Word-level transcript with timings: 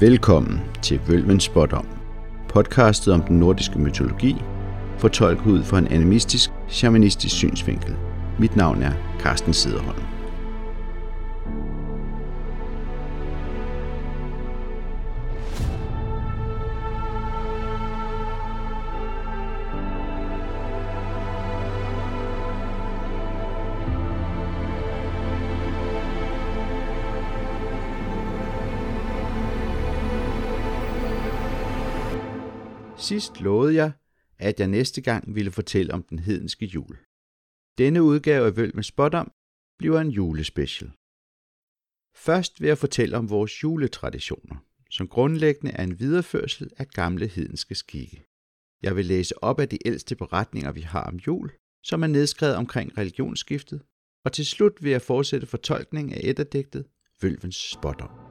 Velkommen 0.00 0.60
til 0.82 1.00
Vølvens 1.08 1.44
Spådom, 1.44 1.86
podcastet 2.48 3.14
om 3.14 3.22
den 3.22 3.38
nordiske 3.38 3.78
mytologi, 3.78 4.36
fortolket 4.98 5.46
ud 5.46 5.62
fra 5.62 5.78
en 5.78 5.86
animistisk, 5.86 6.50
shamanistisk 6.68 7.34
synsvinkel. 7.34 7.96
Mit 8.38 8.56
navn 8.56 8.82
er 8.82 8.92
Carsten 9.20 9.54
Sederholm. 9.54 10.05
Sidst 33.06 33.40
lovede 33.40 33.74
jeg, 33.74 33.92
at 34.38 34.60
jeg 34.60 34.68
næste 34.68 35.00
gang 35.00 35.34
ville 35.34 35.50
fortælle 35.50 35.94
om 35.94 36.02
den 36.02 36.18
hedenske 36.18 36.66
jul. 36.66 36.98
Denne 37.78 38.02
udgave 38.02 38.46
af 38.46 38.56
Vølv 38.56 38.74
med 38.74 39.14
om 39.14 39.32
bliver 39.78 40.00
en 40.00 40.10
julespecial. 40.10 40.90
Først 42.16 42.60
vil 42.60 42.68
jeg 42.68 42.78
fortælle 42.78 43.16
om 43.16 43.30
vores 43.30 43.62
juletraditioner, 43.62 44.56
som 44.90 45.08
grundlæggende 45.08 45.72
er 45.72 45.84
en 45.84 46.00
videreførsel 46.00 46.70
af 46.76 46.88
gamle 46.88 47.26
hedenske 47.26 47.74
skikke. 47.74 48.24
Jeg 48.82 48.96
vil 48.96 49.04
læse 49.04 49.44
op 49.44 49.60
af 49.60 49.68
de 49.68 49.78
ældste 49.84 50.16
beretninger, 50.16 50.72
vi 50.72 50.80
har 50.80 51.04
om 51.04 51.16
jul, 51.16 51.50
som 51.84 52.02
er 52.02 52.06
nedskrevet 52.06 52.56
omkring 52.56 52.98
religionsskiftet, 52.98 53.82
og 54.24 54.32
til 54.32 54.46
slut 54.46 54.82
vil 54.82 54.90
jeg 54.90 55.02
fortsætte 55.02 55.46
fortolkningen 55.46 56.14
af 56.14 56.20
etterdægtet 56.24 56.86
Vølvens 57.22 57.70
Spådom. 57.72 58.25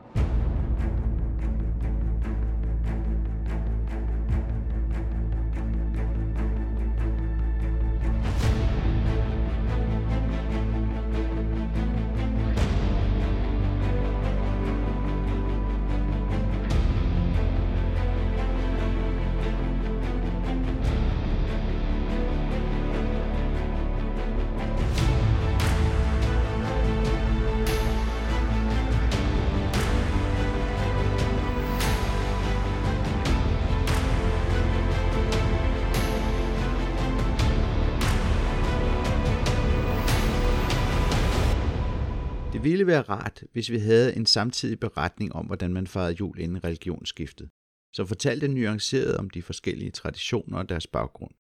Rart, 43.10 43.44
hvis 43.52 43.72
vi 43.72 43.78
havde 43.78 44.16
en 44.16 44.26
samtidig 44.26 44.80
beretning 44.80 45.36
om, 45.36 45.46
hvordan 45.46 45.74
man 45.74 45.88
fejrede 45.88 46.16
jul 46.20 46.40
inden 46.40 46.64
religionsskiftet, 46.64 47.50
Så 47.94 48.06
fortalte 48.06 48.48
nuanceret 48.48 49.18
om 49.18 49.30
de 49.30 49.42
forskellige 49.42 49.92
traditioner 49.92 50.58
og 50.58 50.70
deres 50.70 50.88
baggrund. 50.88 51.34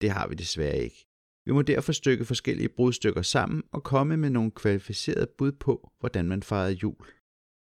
Det 0.00 0.10
har 0.10 0.28
vi 0.28 0.34
desværre 0.34 0.78
ikke. 0.78 1.06
Vi 1.46 1.52
må 1.52 1.62
derfor 1.62 1.92
stykke 1.92 2.24
forskellige 2.24 2.68
brudstykker 2.68 3.22
sammen 3.22 3.62
og 3.72 3.82
komme 3.82 4.16
med 4.16 4.30
nogle 4.30 4.50
kvalificerede 4.50 5.26
bud 5.38 5.52
på, 5.52 5.92
hvordan 6.00 6.28
man 6.28 6.42
fejrede 6.42 6.72
jul. 6.72 7.06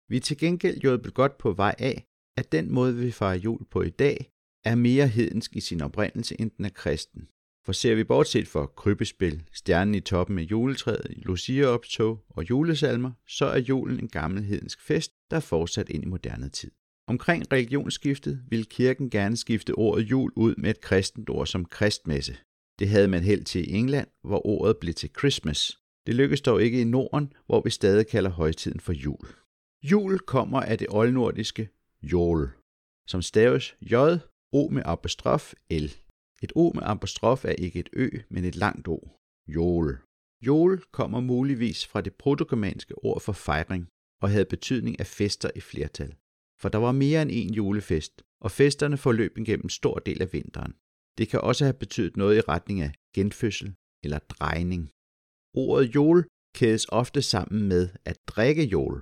Vi 0.09 0.17
er 0.17 0.21
til 0.21 0.37
gengæld 0.37 0.81
hjulpet 0.81 1.13
godt 1.13 1.37
på 1.37 1.51
vej 1.51 1.75
af, 1.79 2.05
at 2.37 2.51
den 2.51 2.71
måde, 2.73 2.95
vi 2.95 3.11
fejrer 3.11 3.37
jul 3.37 3.65
på 3.65 3.81
i 3.81 3.89
dag, 3.89 4.31
er 4.65 4.75
mere 4.75 5.07
hedensk 5.07 5.55
i 5.55 5.59
sin 5.59 5.81
oprindelse, 5.81 6.41
end 6.41 6.51
den 6.51 6.65
er 6.65 6.69
kristen. 6.69 7.29
For 7.65 7.71
ser 7.71 7.95
vi 7.95 8.03
bortset 8.03 8.47
for 8.47 8.65
krybespil, 8.65 9.43
stjernen 9.53 9.95
i 9.95 9.99
toppen 9.99 10.39
af 10.39 10.43
juletræet, 10.43 11.13
Lucia-optog 11.17 12.25
og 12.29 12.49
julesalmer, 12.49 13.11
så 13.27 13.45
er 13.45 13.57
julen 13.59 13.99
en 13.99 14.07
gammel 14.07 14.43
hedensk 14.43 14.81
fest, 14.81 15.11
der 15.31 15.37
er 15.37 15.41
fortsat 15.41 15.89
ind 15.89 16.03
i 16.03 16.07
moderne 16.07 16.49
tid. 16.49 16.71
Omkring 17.07 17.51
religionsskiftet 17.51 18.43
ville 18.49 18.65
kirken 18.65 19.09
gerne 19.09 19.37
skifte 19.37 19.75
ordet 19.75 20.03
jul 20.03 20.31
ud 20.35 20.55
med 20.57 20.69
et 20.69 20.81
kristent 20.81 21.29
ord 21.29 21.47
som 21.47 21.65
kristmesse. 21.65 22.37
Det 22.79 22.89
havde 22.89 23.07
man 23.07 23.23
held 23.23 23.43
til 23.43 23.69
i 23.69 23.73
England, 23.73 24.07
hvor 24.23 24.47
ordet 24.47 24.77
blev 24.77 24.93
til 24.93 25.09
Christmas. 25.17 25.79
Det 26.07 26.15
lykkedes 26.15 26.41
dog 26.41 26.63
ikke 26.63 26.81
i 26.81 26.83
Norden, 26.83 27.33
hvor 27.45 27.61
vi 27.61 27.69
stadig 27.69 28.07
kalder 28.07 28.29
højtiden 28.29 28.79
for 28.79 28.93
jul. 28.93 29.27
Jul 29.83 30.19
kommer 30.19 30.61
af 30.61 30.77
det 30.77 30.87
oldnordiske 30.89 31.69
jol, 32.03 32.49
som 33.07 33.21
staves 33.21 33.75
j, 33.81 33.95
o 34.51 34.69
med 34.71 34.81
apostrof, 34.85 35.53
l. 35.71 36.04
Et 36.45 36.51
o 36.55 36.65
med 36.75 36.83
apostrof 36.93 37.45
er 37.45 37.57
ikke 37.65 37.79
et 37.79 37.89
ø, 37.93 38.09
men 38.33 38.43
et 38.45 38.55
langt 38.55 38.87
o. 38.87 38.97
Jol. 39.55 39.89
Jol 40.47 40.73
kommer 40.97 41.19
muligvis 41.19 41.79
fra 41.87 42.01
det 42.01 42.13
protogermanske 42.23 42.95
ord 43.07 43.21
for 43.21 43.35
fejring 43.47 43.83
og 44.23 44.29
havde 44.29 44.53
betydning 44.55 44.99
af 44.99 45.07
fester 45.07 45.49
i 45.55 45.61
flertal. 45.71 46.11
For 46.61 46.69
der 46.69 46.77
var 46.77 46.91
mere 46.91 47.21
end 47.21 47.31
en 47.33 47.53
julefest, 47.53 48.13
og 48.45 48.51
festerne 48.51 48.97
forløb 48.97 49.37
igennem 49.37 49.65
en 49.65 49.77
stor 49.79 49.95
del 49.99 50.21
af 50.21 50.33
vinteren. 50.33 50.73
Det 51.17 51.25
kan 51.29 51.41
også 51.41 51.63
have 51.65 51.81
betydet 51.83 52.17
noget 52.17 52.37
i 52.37 52.47
retning 52.53 52.81
af 52.81 52.91
genfødsel 53.15 53.69
eller 54.03 54.19
drejning. 54.19 54.83
Ordet 55.63 55.95
jol 55.95 56.19
kædes 56.55 56.85
ofte 57.01 57.21
sammen 57.21 57.67
med 57.67 57.89
at 58.05 58.17
drikke 58.27 58.63
jol, 58.63 58.97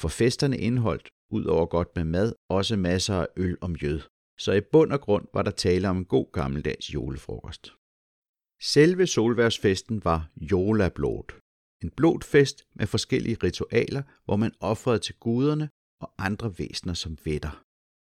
for 0.00 0.08
festerne 0.08 0.58
indeholdt, 0.58 1.08
ud 1.36 1.44
over 1.44 1.66
godt 1.66 1.90
med 1.96 2.04
mad, 2.04 2.32
også 2.48 2.76
masser 2.76 3.14
af 3.14 3.26
øl 3.36 3.56
og 3.60 3.70
mjød 3.70 4.00
så 4.38 4.52
i 4.52 4.60
bund 4.60 4.92
og 4.92 5.00
grund 5.00 5.26
var 5.34 5.42
der 5.42 5.50
tale 5.50 5.88
om 5.88 5.96
en 5.96 6.04
god 6.04 6.32
gammeldags 6.32 6.94
julefrokost. 6.94 7.74
Selve 8.62 9.06
solværsfesten 9.06 10.04
var 10.04 10.30
jolablot, 10.52 11.32
en 11.82 11.90
blodfest 11.90 12.64
med 12.74 12.86
forskellige 12.86 13.38
ritualer, 13.42 14.02
hvor 14.24 14.36
man 14.36 14.54
offrede 14.60 14.98
til 14.98 15.14
guderne 15.14 15.68
og 16.00 16.12
andre 16.18 16.58
væsener 16.58 16.94
som 16.94 17.18
vætter. 17.24 17.62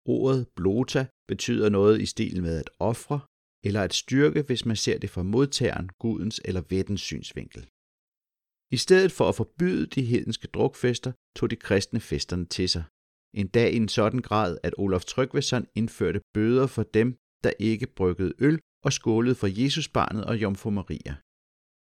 Ordet 0.05 0.47
blota 0.55 1.07
betyder 1.27 1.69
noget 1.69 2.01
i 2.01 2.05
stil 2.05 2.41
med 2.41 2.57
at 2.59 2.69
ofre 2.79 3.19
eller 3.63 3.81
at 3.81 3.93
styrke, 3.93 4.41
hvis 4.41 4.65
man 4.65 4.75
ser 4.75 4.97
det 4.97 5.09
fra 5.09 5.23
modtageren, 5.23 5.89
gudens 5.99 6.41
eller 6.45 6.61
vættens 6.69 7.01
synsvinkel. 7.01 7.61
I 8.71 8.77
stedet 8.77 9.11
for 9.11 9.29
at 9.29 9.35
forbyde 9.35 9.87
de 9.87 10.01
hedenske 10.11 10.47
drukfester, 10.47 11.11
tog 11.35 11.49
de 11.49 11.55
kristne 11.55 11.99
festerne 11.99 12.45
til 12.45 12.69
sig, 12.69 12.83
endda 13.37 13.67
i 13.69 13.75
en 13.75 13.87
sådan 13.87 14.21
grad, 14.21 14.57
at 14.63 14.73
Olof 14.77 15.05
Tryggvason 15.05 15.67
indførte 15.75 16.21
bøder 16.33 16.67
for 16.67 16.83
dem, 16.83 17.17
der 17.43 17.51
ikke 17.59 17.87
bryggede 17.87 18.33
øl 18.39 18.59
og 18.83 18.93
skålede 18.93 19.35
for 19.35 19.47
Jesusbarnet 19.61 20.25
og 20.25 20.37
Jomfru 20.41 20.69
Maria. 20.69 21.15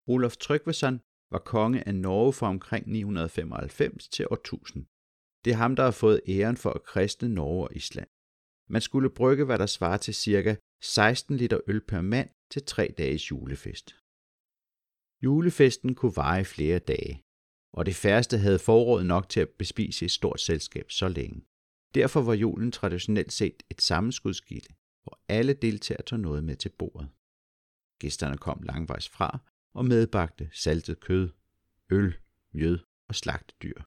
Olof 0.07 0.37
Tryggvason 0.37 0.99
var 1.31 1.39
konge 1.39 1.87
af 1.87 1.95
Norge 1.95 2.33
fra 2.33 2.47
omkring 2.47 2.87
995 2.87 4.07
til 4.09 4.27
år 4.31 4.35
1000. 4.35 4.85
Det 5.45 5.51
er 5.53 5.57
ham, 5.57 5.75
der 5.75 5.83
har 5.83 5.91
fået 5.91 6.21
æren 6.27 6.57
for 6.57 6.69
at 6.69 6.83
kristne 6.83 7.29
Norge 7.29 7.63
og 7.67 7.75
Island. 7.75 8.07
Man 8.69 8.81
skulle 8.81 9.09
brygge, 9.09 9.45
hvad 9.45 9.57
der 9.57 9.65
svarer 9.65 9.97
til 9.97 10.15
ca. 10.15 10.55
16 10.81 11.37
liter 11.37 11.59
øl 11.67 11.81
per 11.81 12.01
mand 12.01 12.29
til 12.51 12.63
tre 12.65 12.93
dages 12.97 13.31
julefest. 13.31 13.95
Julefesten 15.23 15.95
kunne 15.95 16.15
vare 16.15 16.41
i 16.41 16.43
flere 16.43 16.79
dage 16.79 17.24
og 17.75 17.85
det 17.85 17.95
færreste 17.95 18.37
havde 18.37 18.59
forråd 18.59 19.03
nok 19.03 19.29
til 19.29 19.39
at 19.39 19.49
bespise 19.49 20.05
et 20.05 20.11
stort 20.11 20.41
selskab 20.41 20.91
så 20.91 21.07
længe. 21.07 21.41
Derfor 21.95 22.21
var 22.21 22.33
julen 22.33 22.71
traditionelt 22.71 23.33
set 23.33 23.63
et 23.69 23.81
sammenskudskilde, 23.81 24.73
hvor 25.03 25.19
alle 25.27 25.53
deltagere 25.53 26.01
tog 26.01 26.19
noget 26.19 26.43
med 26.43 26.55
til 26.55 26.69
bordet. 26.69 27.09
Gæsterne 27.99 28.37
kom 28.37 28.61
langvejs 28.63 29.09
fra 29.09 29.39
og 29.73 29.85
medbagte 29.85 30.49
saltet 30.53 30.99
kød, 30.99 31.29
øl, 31.89 32.17
mjød 32.53 32.79
og 33.07 33.15
slagtedyr. 33.15 33.81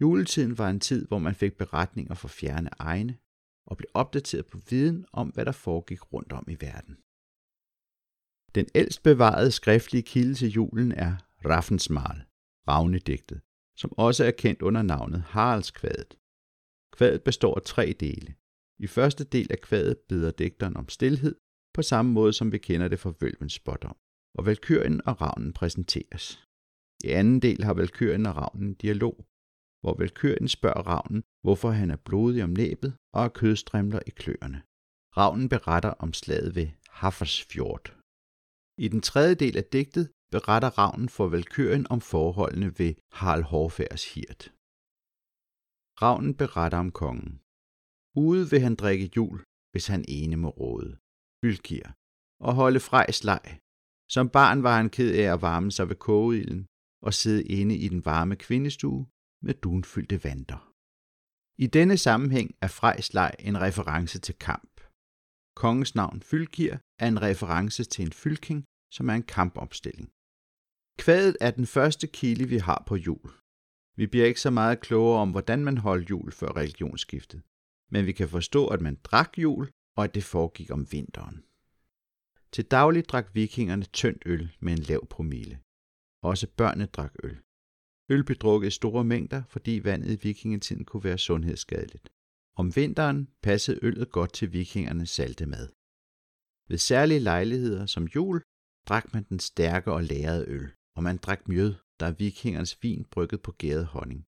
Juletiden 0.00 0.58
var 0.58 0.70
en 0.70 0.80
tid, 0.80 1.06
hvor 1.06 1.18
man 1.18 1.34
fik 1.34 1.52
beretninger 1.52 2.14
fra 2.14 2.28
fjerne 2.28 2.70
egne 2.78 3.18
og 3.66 3.76
blev 3.76 3.88
opdateret 3.94 4.46
på 4.46 4.58
viden 4.70 5.06
om, 5.12 5.28
hvad 5.28 5.44
der 5.44 5.52
foregik 5.52 6.12
rundt 6.12 6.32
om 6.32 6.44
i 6.48 6.56
verden. 6.60 6.96
Den 8.54 8.66
ældst 8.74 9.02
bevarede 9.02 9.50
skriftlige 9.50 10.02
kilde 10.02 10.34
til 10.34 10.48
julen 10.48 10.92
er 10.92 11.16
Raffensmal, 11.44 12.24
Ravnedigtet, 12.68 13.40
som 13.80 13.90
også 13.98 14.24
er 14.24 14.30
kendt 14.30 14.62
under 14.62 14.82
navnet 14.82 15.20
Haraldskvadet. 15.20 16.12
Kvadet 16.96 17.22
består 17.24 17.54
af 17.54 17.62
tre 17.62 17.86
dele. 18.00 18.34
I 18.78 18.86
første 18.86 19.24
del 19.24 19.48
af 19.52 19.60
kvadet 19.60 19.98
beder 20.08 20.30
digteren 20.30 20.76
om 20.76 20.88
stillhed, 20.88 21.34
på 21.74 21.82
samme 21.82 22.12
måde 22.12 22.32
som 22.32 22.52
vi 22.52 22.58
kender 22.58 22.88
det 22.88 23.00
fra 23.00 23.14
Vølvens 23.20 23.52
spådom, 23.52 23.96
og 24.38 24.46
Valkyrien 24.46 25.06
og 25.08 25.20
Ravnen 25.20 25.52
præsenteres. 25.52 26.24
I 27.04 27.08
anden 27.08 27.42
del 27.42 27.64
har 27.64 27.74
Valkyrien 27.74 28.26
og 28.26 28.36
Ravnen 28.36 28.68
en 28.68 28.74
dialog, 28.74 29.16
hvor 29.82 29.94
Valkyrien 29.98 30.48
spørger 30.48 30.82
Ravnen, 30.92 31.22
hvorfor 31.44 31.70
han 31.70 31.90
er 31.90 31.96
blodig 31.96 32.44
om 32.44 32.50
næbet 32.50 32.96
og 33.14 33.20
har 33.22 33.28
kødstrimler 33.28 34.00
i 34.06 34.10
kløerne. 34.10 34.62
Ravnen 35.16 35.48
beretter 35.48 35.90
om 36.04 36.12
slaget 36.12 36.54
ved 36.54 36.68
Haffersfjord. 36.88 37.86
I 38.84 38.88
den 38.88 39.00
tredje 39.00 39.34
del 39.34 39.56
af 39.56 39.64
digtet 39.64 40.06
beretter 40.34 40.70
ravnen 40.80 41.08
for 41.16 41.26
Valkyrien 41.34 41.86
om 41.94 42.00
forholdene 42.00 42.68
ved 42.78 42.92
Harald 43.18 43.46
Hårfærds 43.50 44.04
hirt. 44.14 44.42
Ravnen 46.02 46.34
beretter 46.42 46.78
om 46.84 46.90
kongen. 47.02 47.32
Ude 48.26 48.44
vil 48.50 48.60
han 48.66 48.76
drikke 48.82 49.10
jul, 49.16 49.38
hvis 49.72 49.86
han 49.92 50.04
ene 50.18 50.36
må 50.44 50.50
råde. 50.62 50.92
Fylkir. 51.40 51.86
Og 52.46 52.52
holde 52.60 52.80
frejs 52.88 53.24
leg. 53.30 53.46
Som 54.14 54.26
barn 54.38 54.62
var 54.66 54.76
han 54.76 54.90
ked 54.96 55.10
af 55.22 55.28
at 55.34 55.42
varme 55.42 55.70
sig 55.76 55.88
ved 55.88 55.96
kogeilden 55.96 56.66
og 57.06 57.14
sidde 57.14 57.44
inde 57.58 57.76
i 57.84 57.88
den 57.88 58.04
varme 58.04 58.36
kvindestue 58.36 59.06
med 59.46 59.54
dunfyldte 59.54 60.24
vanter. 60.24 60.60
I 61.64 61.66
denne 61.66 61.96
sammenhæng 62.06 62.48
er 62.64 62.70
frejs 62.78 63.08
leg 63.14 63.32
en 63.38 63.60
reference 63.66 64.18
til 64.26 64.34
kamp. 64.48 64.74
Kongens 65.62 65.94
navn 65.94 66.22
Fylkir 66.22 66.72
er 67.02 67.08
en 67.08 67.22
reference 67.22 67.84
til 67.84 68.02
en 68.06 68.12
fylking, 68.12 68.60
som 68.96 69.08
er 69.10 69.14
en 69.14 69.28
kampopstilling. 69.36 70.08
Kvadet 70.98 71.36
er 71.40 71.50
den 71.50 71.66
første 71.66 72.06
kilde, 72.06 72.48
vi 72.48 72.56
har 72.56 72.84
på 72.86 72.96
jul. 72.96 73.30
Vi 73.96 74.06
bliver 74.06 74.26
ikke 74.26 74.40
så 74.40 74.50
meget 74.50 74.80
klogere 74.80 75.20
om, 75.20 75.30
hvordan 75.30 75.64
man 75.64 75.78
holdt 75.78 76.10
jul 76.10 76.32
før 76.32 76.56
religionsskiftet, 76.56 77.42
men 77.90 78.06
vi 78.06 78.12
kan 78.12 78.28
forstå, 78.28 78.66
at 78.66 78.80
man 78.80 78.98
drak 79.04 79.38
jul, 79.38 79.70
og 79.96 80.04
at 80.04 80.14
det 80.14 80.24
foregik 80.24 80.70
om 80.70 80.92
vinteren. 80.92 81.44
Til 82.52 82.64
daglig 82.64 83.08
drak 83.08 83.34
vikingerne 83.34 83.84
tyndt 83.84 84.22
øl 84.26 84.56
med 84.60 84.72
en 84.72 84.78
lav 84.78 85.06
promille. 85.06 85.60
Også 86.22 86.46
børnene 86.56 86.86
drak 86.86 87.14
øl. 87.22 87.40
Øl 88.08 88.24
blev 88.24 88.36
drukket 88.36 88.68
i 88.68 88.70
store 88.70 89.04
mængder, 89.04 89.42
fordi 89.48 89.80
vandet 89.84 90.10
i 90.12 90.22
vikingetiden 90.22 90.84
kunne 90.84 91.04
være 91.04 91.18
sundhedsskadeligt. 91.18 92.08
Om 92.56 92.76
vinteren 92.76 93.28
passede 93.42 93.78
øllet 93.82 94.10
godt 94.10 94.32
til 94.32 94.52
vikingernes 94.52 95.10
salte 95.10 95.46
mad. 95.46 95.68
Ved 96.68 96.78
særlige 96.78 97.20
lejligheder 97.20 97.86
som 97.86 98.04
jul 98.04 98.42
drak 98.88 99.14
man 99.14 99.24
den 99.28 99.38
stærke 99.38 99.92
og 99.92 100.02
lærede 100.02 100.48
øl, 100.48 100.72
og 100.96 101.02
man 101.02 101.16
drak 101.16 101.48
mjød, 101.48 101.74
der 102.00 102.06
er 102.06 102.12
vikingernes 102.12 102.82
vin 102.82 103.04
brygget 103.04 103.42
på 103.42 103.52
gæret 103.52 103.86
honning. 103.86 104.24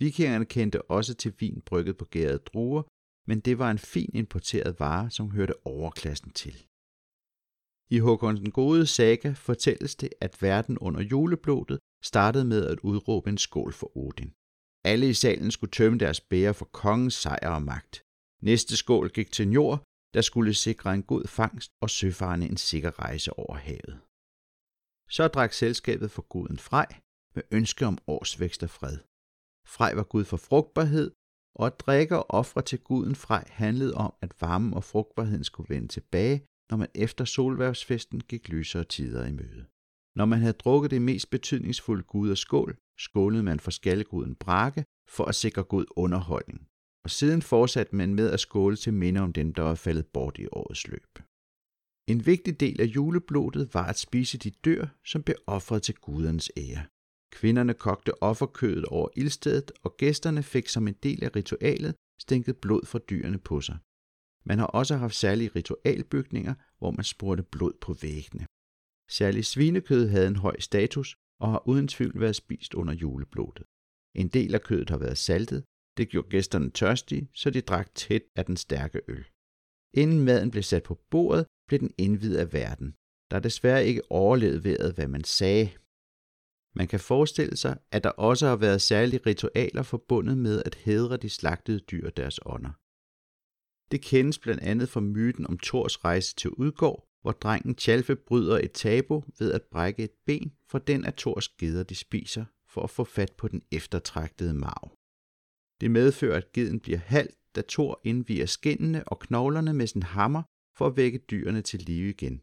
Vikingerne 0.00 0.44
kendte 0.44 0.82
også 0.82 1.14
til 1.14 1.34
vin 1.40 1.60
brygget 1.60 1.96
på 1.96 2.04
gærede 2.04 2.38
druer, 2.38 2.82
men 3.28 3.40
det 3.40 3.58
var 3.58 3.70
en 3.70 3.78
fin 3.78 4.10
importeret 4.14 4.80
vare, 4.80 5.10
som 5.10 5.30
hørte 5.30 5.66
overklassen 5.66 6.30
til. 6.30 6.56
I 7.90 7.98
Håkon 7.98 8.36
den 8.36 8.50
Gode 8.50 8.86
saga 8.86 9.32
fortælles 9.32 9.96
det, 9.96 10.10
at 10.20 10.42
verden 10.42 10.78
under 10.78 11.02
juleblodet 11.02 11.78
startede 12.04 12.44
med 12.44 12.66
at 12.66 12.78
udråbe 12.78 13.30
en 13.30 13.38
skål 13.38 13.72
for 13.72 13.96
Odin. 13.96 14.32
Alle 14.84 15.08
i 15.08 15.14
salen 15.14 15.50
skulle 15.50 15.70
tømme 15.70 15.98
deres 15.98 16.20
bære 16.20 16.54
for 16.54 16.64
kongens 16.64 17.14
sejr 17.14 17.50
og 17.50 17.62
magt. 17.62 18.02
Næste 18.42 18.76
skål 18.76 19.08
gik 19.10 19.30
til 19.32 19.48
Njord, 19.48 19.82
der 20.14 20.20
skulle 20.20 20.54
sikre 20.54 20.94
en 20.94 21.02
god 21.02 21.24
fangst 21.26 21.70
og 21.82 21.90
søfarende 21.90 22.46
en 22.46 22.56
sikker 22.56 22.98
rejse 23.04 23.32
over 23.32 23.56
havet. 23.56 24.00
Så 25.08 25.28
drak 25.28 25.52
selskabet 25.52 26.10
for 26.10 26.22
guden 26.22 26.58
Frej 26.58 26.86
med 27.34 27.42
ønske 27.50 27.86
om 27.86 27.98
årsvækst 28.06 28.62
og 28.62 28.70
fred. 28.70 28.98
Frej 29.66 29.94
var 29.94 30.02
gud 30.02 30.24
for 30.24 30.36
frugtbarhed, 30.36 31.10
og 31.54 31.66
at 31.66 31.80
drikke 31.80 32.16
og 32.16 32.30
ofre 32.30 32.62
til 32.62 32.78
guden 32.78 33.14
Frej 33.14 33.44
handlede 33.48 33.94
om, 33.94 34.12
at 34.20 34.40
varmen 34.40 34.74
og 34.74 34.84
frugtbarheden 34.84 35.44
skulle 35.44 35.74
vende 35.74 35.88
tilbage, 35.88 36.44
når 36.70 36.76
man 36.76 36.88
efter 36.94 37.24
solværvsfesten 37.24 38.20
gik 38.20 38.48
lysere 38.48 38.84
tider 38.84 39.26
i 39.26 39.32
møde. 39.32 39.66
Når 40.16 40.24
man 40.24 40.38
havde 40.38 40.52
drukket 40.52 40.90
det 40.90 41.02
mest 41.02 41.30
betydningsfulde 41.30 42.02
gud 42.02 42.30
og 42.30 42.38
skål, 42.38 42.76
skålede 42.98 43.42
man 43.42 43.60
for 43.60 43.70
skalleguden 43.70 44.34
Brage 44.34 44.84
for 45.08 45.24
at 45.24 45.34
sikre 45.34 45.64
god 45.64 45.86
underholdning. 45.90 46.68
Og 47.04 47.10
siden 47.10 47.42
fortsatte 47.42 47.96
man 47.96 48.14
med 48.14 48.30
at 48.30 48.40
skåle 48.40 48.76
til 48.76 48.94
minde 48.94 49.20
om 49.20 49.32
dem, 49.32 49.54
der 49.54 49.62
var 49.62 49.74
faldet 49.74 50.06
bort 50.06 50.38
i 50.38 50.46
årets 50.52 50.88
løb. 50.88 51.18
En 52.12 52.26
vigtig 52.26 52.60
del 52.60 52.80
af 52.80 52.84
juleblodet 52.84 53.74
var 53.74 53.86
at 53.86 53.98
spise 53.98 54.38
de 54.38 54.50
dyr, 54.50 54.86
som 55.04 55.22
blev 55.22 55.36
offret 55.46 55.82
til 55.82 55.94
gudernes 55.94 56.50
ære. 56.56 56.86
Kvinderne 57.32 57.74
kogte 57.74 58.22
offerkødet 58.22 58.84
over 58.84 59.08
ildstedet, 59.16 59.72
og 59.82 59.96
gæsterne 59.96 60.42
fik 60.42 60.68
som 60.68 60.88
en 60.88 60.94
del 61.02 61.24
af 61.24 61.36
ritualet 61.36 61.94
stænket 62.20 62.56
blod 62.56 62.86
fra 62.86 62.98
dyrene 62.98 63.38
på 63.38 63.60
sig. 63.60 63.78
Man 64.44 64.58
har 64.58 64.66
også 64.66 64.96
haft 64.96 65.14
særlige 65.14 65.50
ritualbygninger, 65.56 66.54
hvor 66.78 66.90
man 66.90 67.04
spurgte 67.04 67.42
blod 67.42 67.72
på 67.80 67.92
væggene. 67.92 68.46
Særligt 69.10 69.46
svinekød 69.46 70.08
havde 70.08 70.26
en 70.26 70.36
høj 70.36 70.60
status 70.60 71.16
og 71.40 71.50
har 71.50 71.68
uden 71.68 71.88
tvivl 71.88 72.20
været 72.20 72.36
spist 72.36 72.74
under 72.74 72.94
juleblodet. 72.94 73.62
En 74.14 74.28
del 74.28 74.54
af 74.54 74.62
kødet 74.62 74.90
har 74.90 74.98
været 74.98 75.18
saltet, 75.18 75.64
det 75.96 76.08
gjorde 76.08 76.28
gæsterne 76.28 76.70
tørstige, 76.70 77.28
så 77.34 77.50
de 77.50 77.60
drak 77.60 77.94
tæt 77.94 78.22
af 78.36 78.44
den 78.44 78.56
stærke 78.56 79.00
øl. 79.08 79.24
Inden 80.02 80.20
maden 80.24 80.50
blev 80.50 80.62
sat 80.62 80.82
på 80.82 80.94
bordet, 81.10 81.46
blev 81.68 81.80
den 81.80 81.94
indvidet 81.98 82.38
af 82.44 82.52
verden. 82.52 82.88
Der 83.30 83.36
er 83.36 83.40
desværre 83.40 83.86
ikke 83.86 84.02
overlevet 84.10 84.64
ved, 84.64 84.92
hvad 84.94 85.08
man 85.08 85.24
sagde. 85.24 85.66
Man 86.78 86.88
kan 86.88 87.00
forestille 87.00 87.56
sig, 87.56 87.74
at 87.90 88.04
der 88.04 88.10
også 88.10 88.46
har 88.46 88.56
været 88.56 88.80
særlige 88.82 89.22
ritualer 89.26 89.82
forbundet 89.82 90.38
med 90.38 90.62
at 90.66 90.74
hedre 90.74 91.16
de 91.16 91.28
slagtede 91.28 91.80
dyr 91.90 92.06
og 92.06 92.16
deres 92.16 92.40
ånder. 92.46 92.72
Det 93.90 94.00
kendes 94.02 94.38
blandt 94.38 94.62
andet 94.62 94.88
fra 94.88 95.00
myten 95.00 95.46
om 95.46 95.58
Thors 95.58 96.04
rejse 96.04 96.34
til 96.34 96.50
Udgård, 96.50 97.00
hvor 97.22 97.32
drengen 97.32 97.74
Tjalfe 97.74 98.16
bryder 98.16 98.58
et 98.58 98.72
tabu 98.72 99.24
ved 99.38 99.52
at 99.52 99.62
brække 99.62 100.04
et 100.04 100.16
ben 100.26 100.52
fra 100.70 100.78
den 100.78 101.04
af 101.04 101.14
Thors 101.14 101.48
geder, 101.48 101.82
de 101.82 101.94
spiser, 101.94 102.44
for 102.72 102.82
at 102.82 102.90
få 102.90 103.04
fat 103.04 103.32
på 103.38 103.48
den 103.48 103.62
eftertragtede 103.72 104.54
marv. 104.54 104.86
Det 105.80 105.90
medfører, 105.90 106.36
at 106.36 106.52
geden 106.52 106.80
bliver 106.80 106.98
halvt, 106.98 107.37
da 107.58 107.62
Thor 107.68 108.00
indviger 108.04 108.46
skinnene 108.46 109.08
og 109.08 109.18
knoglerne 109.18 109.72
med 109.74 109.86
sin 109.86 110.02
hammer 110.02 110.42
for 110.76 110.86
at 110.86 110.96
vække 110.96 111.18
dyrene 111.18 111.62
til 111.62 111.80
live 111.80 112.10
igen. 112.10 112.42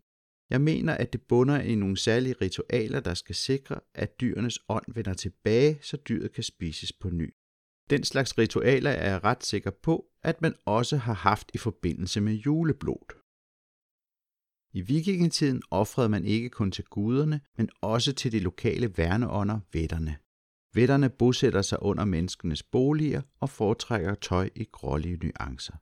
Jeg 0.50 0.62
mener, 0.62 0.94
at 0.94 1.13
det 1.13 1.21
bunder 1.21 1.59
i 1.59 1.75
nogle 1.75 1.97
særlige 1.97 2.35
ritualer, 2.41 3.00
der 3.00 3.13
skal 3.13 3.35
sikre, 3.35 3.79
at 3.94 4.21
dyrenes 4.21 4.59
ånd 4.69 4.94
vender 4.94 5.13
tilbage, 5.13 5.77
så 5.81 5.97
dyret 5.97 6.31
kan 6.31 6.44
spises 6.44 6.94
på 6.94 7.09
ny. 7.09 7.33
Den 7.89 8.03
slags 8.03 8.38
ritualer 8.38 8.91
er 8.91 9.09
jeg 9.09 9.23
ret 9.23 9.44
sikker 9.44 9.71
på, 9.71 10.06
at 10.23 10.41
man 10.41 10.56
også 10.65 10.97
har 10.97 11.13
haft 11.13 11.51
i 11.53 11.57
forbindelse 11.57 12.21
med 12.21 12.33
juleblod. 12.33 13.15
I 14.73 14.81
vikingetiden 14.81 15.61
offrede 15.71 16.09
man 16.09 16.25
ikke 16.25 16.50
kun 16.50 16.71
til 16.71 16.83
guderne, 16.83 17.41
men 17.57 17.69
også 17.81 18.13
til 18.13 18.31
de 18.31 18.39
lokale 18.39 18.97
værneånder, 18.97 19.59
vætterne. 19.73 20.18
Vætterne 20.75 21.10
bosætter 21.10 21.62
sig 21.62 21.81
under 21.81 22.06
menneskenes 22.06 22.63
boliger 22.63 23.22
og 23.39 23.50
foretrækker 23.50 24.16
tøj 24.16 24.50
i 24.56 24.66
grålige 24.72 25.18
nuancer. 25.18 25.74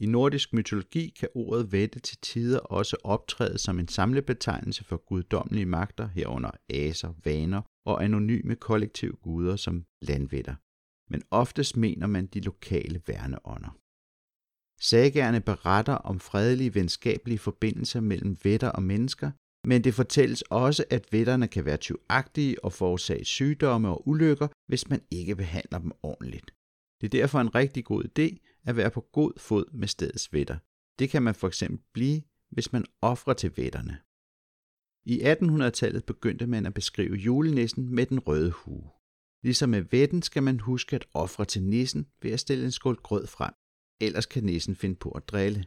I 0.00 0.06
nordisk 0.06 0.52
mytologi 0.52 1.14
kan 1.20 1.28
ordet 1.34 1.72
vætte 1.72 2.00
til 2.00 2.18
tider 2.22 2.58
også 2.58 2.96
optræde 3.04 3.58
som 3.58 3.78
en 3.78 3.88
samlebetegnelse 3.88 4.84
for 4.84 4.96
guddommelige 4.96 5.66
magter 5.66 6.06
herunder 6.08 6.50
aser, 6.70 7.12
vaner 7.24 7.62
og 7.86 8.04
anonyme 8.04 8.56
kollektive 8.56 9.16
guder 9.16 9.56
som 9.56 9.84
landvætter. 10.02 10.54
Men 11.12 11.22
oftest 11.30 11.76
mener 11.76 12.06
man 12.06 12.26
de 12.26 12.40
lokale 12.40 13.02
værneånder. 13.06 13.76
Sagerne 14.80 15.40
beretter 15.40 15.94
om 15.94 16.20
fredelige 16.20 16.74
venskabelige 16.74 17.38
forbindelser 17.38 18.00
mellem 18.00 18.36
vætter 18.44 18.68
og 18.68 18.82
mennesker, 18.82 19.30
men 19.64 19.84
det 19.84 19.94
fortælles 19.94 20.42
også, 20.42 20.84
at 20.90 21.12
vætterne 21.12 21.48
kan 21.48 21.64
være 21.64 21.76
tyvagtige 21.76 22.64
og 22.64 22.72
forårsage 22.72 23.24
sygdomme 23.24 23.88
og 23.88 24.08
ulykker, 24.08 24.48
hvis 24.66 24.88
man 24.88 25.00
ikke 25.10 25.36
behandler 25.36 25.78
dem 25.78 25.92
ordentligt. 26.02 26.50
Det 27.00 27.06
er 27.06 27.20
derfor 27.20 27.40
en 27.40 27.54
rigtig 27.54 27.84
god 27.84 28.04
idé 28.04 28.36
at 28.64 28.76
være 28.76 28.90
på 28.90 29.00
god 29.00 29.32
fod 29.36 29.64
med 29.72 29.88
stedets 29.88 30.32
vætter. 30.32 30.58
Det 30.98 31.10
kan 31.10 31.22
man 31.22 31.34
for 31.34 31.48
eksempel 31.48 31.80
blive, 31.92 32.22
hvis 32.50 32.72
man 32.72 32.84
offrer 33.02 33.34
til 33.34 33.52
vætterne. 33.56 33.98
I 35.04 35.20
1800-tallet 35.20 36.04
begyndte 36.04 36.46
man 36.46 36.66
at 36.66 36.74
beskrive 36.74 37.16
julenissen 37.16 37.94
med 37.94 38.06
den 38.06 38.18
røde 38.18 38.50
hue. 38.50 38.90
Ligesom 39.42 39.68
med 39.68 39.82
vætten 39.82 40.22
skal 40.22 40.42
man 40.42 40.60
huske 40.60 40.96
at 40.96 41.06
ofre 41.14 41.44
til 41.44 41.62
nissen 41.62 42.06
ved 42.22 42.30
at 42.30 42.40
stille 42.40 42.64
en 42.64 42.70
skål 42.70 42.96
grød 42.96 43.26
frem. 43.26 43.54
Ellers 44.00 44.26
kan 44.26 44.44
nissen 44.44 44.76
finde 44.76 44.96
på 44.96 45.10
at 45.10 45.28
drille. 45.28 45.64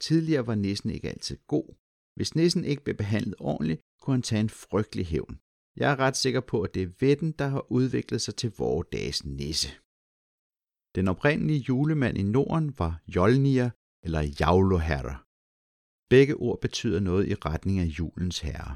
Tidligere 0.00 0.46
var 0.46 0.54
nissen 0.54 0.90
ikke 0.90 1.08
altid 1.08 1.38
god. 1.46 1.74
Hvis 2.16 2.34
nissen 2.34 2.64
ikke 2.64 2.84
blev 2.84 2.96
behandlet 2.96 3.34
ordentligt, 3.38 3.80
kunne 4.00 4.14
han 4.14 4.22
tage 4.22 4.40
en 4.40 4.48
frygtelig 4.48 5.06
hævn. 5.06 5.38
Jeg 5.76 5.92
er 5.92 5.98
ret 5.98 6.16
sikker 6.16 6.40
på, 6.40 6.62
at 6.62 6.74
det 6.74 6.82
er 6.82 6.92
vætten, 7.00 7.32
der 7.32 7.46
har 7.46 7.72
udviklet 7.72 8.20
sig 8.22 8.34
til 8.36 8.52
vores 8.58 8.88
dages 8.92 9.24
nisse. 9.24 9.68
Den 10.96 11.08
oprindelige 11.08 11.64
julemand 11.68 12.18
i 12.18 12.22
Norden 12.22 12.78
var 12.78 13.02
Jolnir 13.14 13.68
eller 14.06 14.22
Javloherre. 14.40 15.18
Begge 16.10 16.34
ord 16.34 16.60
betyder 16.60 17.00
noget 17.00 17.28
i 17.28 17.34
retning 17.34 17.78
af 17.78 17.84
julens 17.84 18.38
herre. 18.40 18.74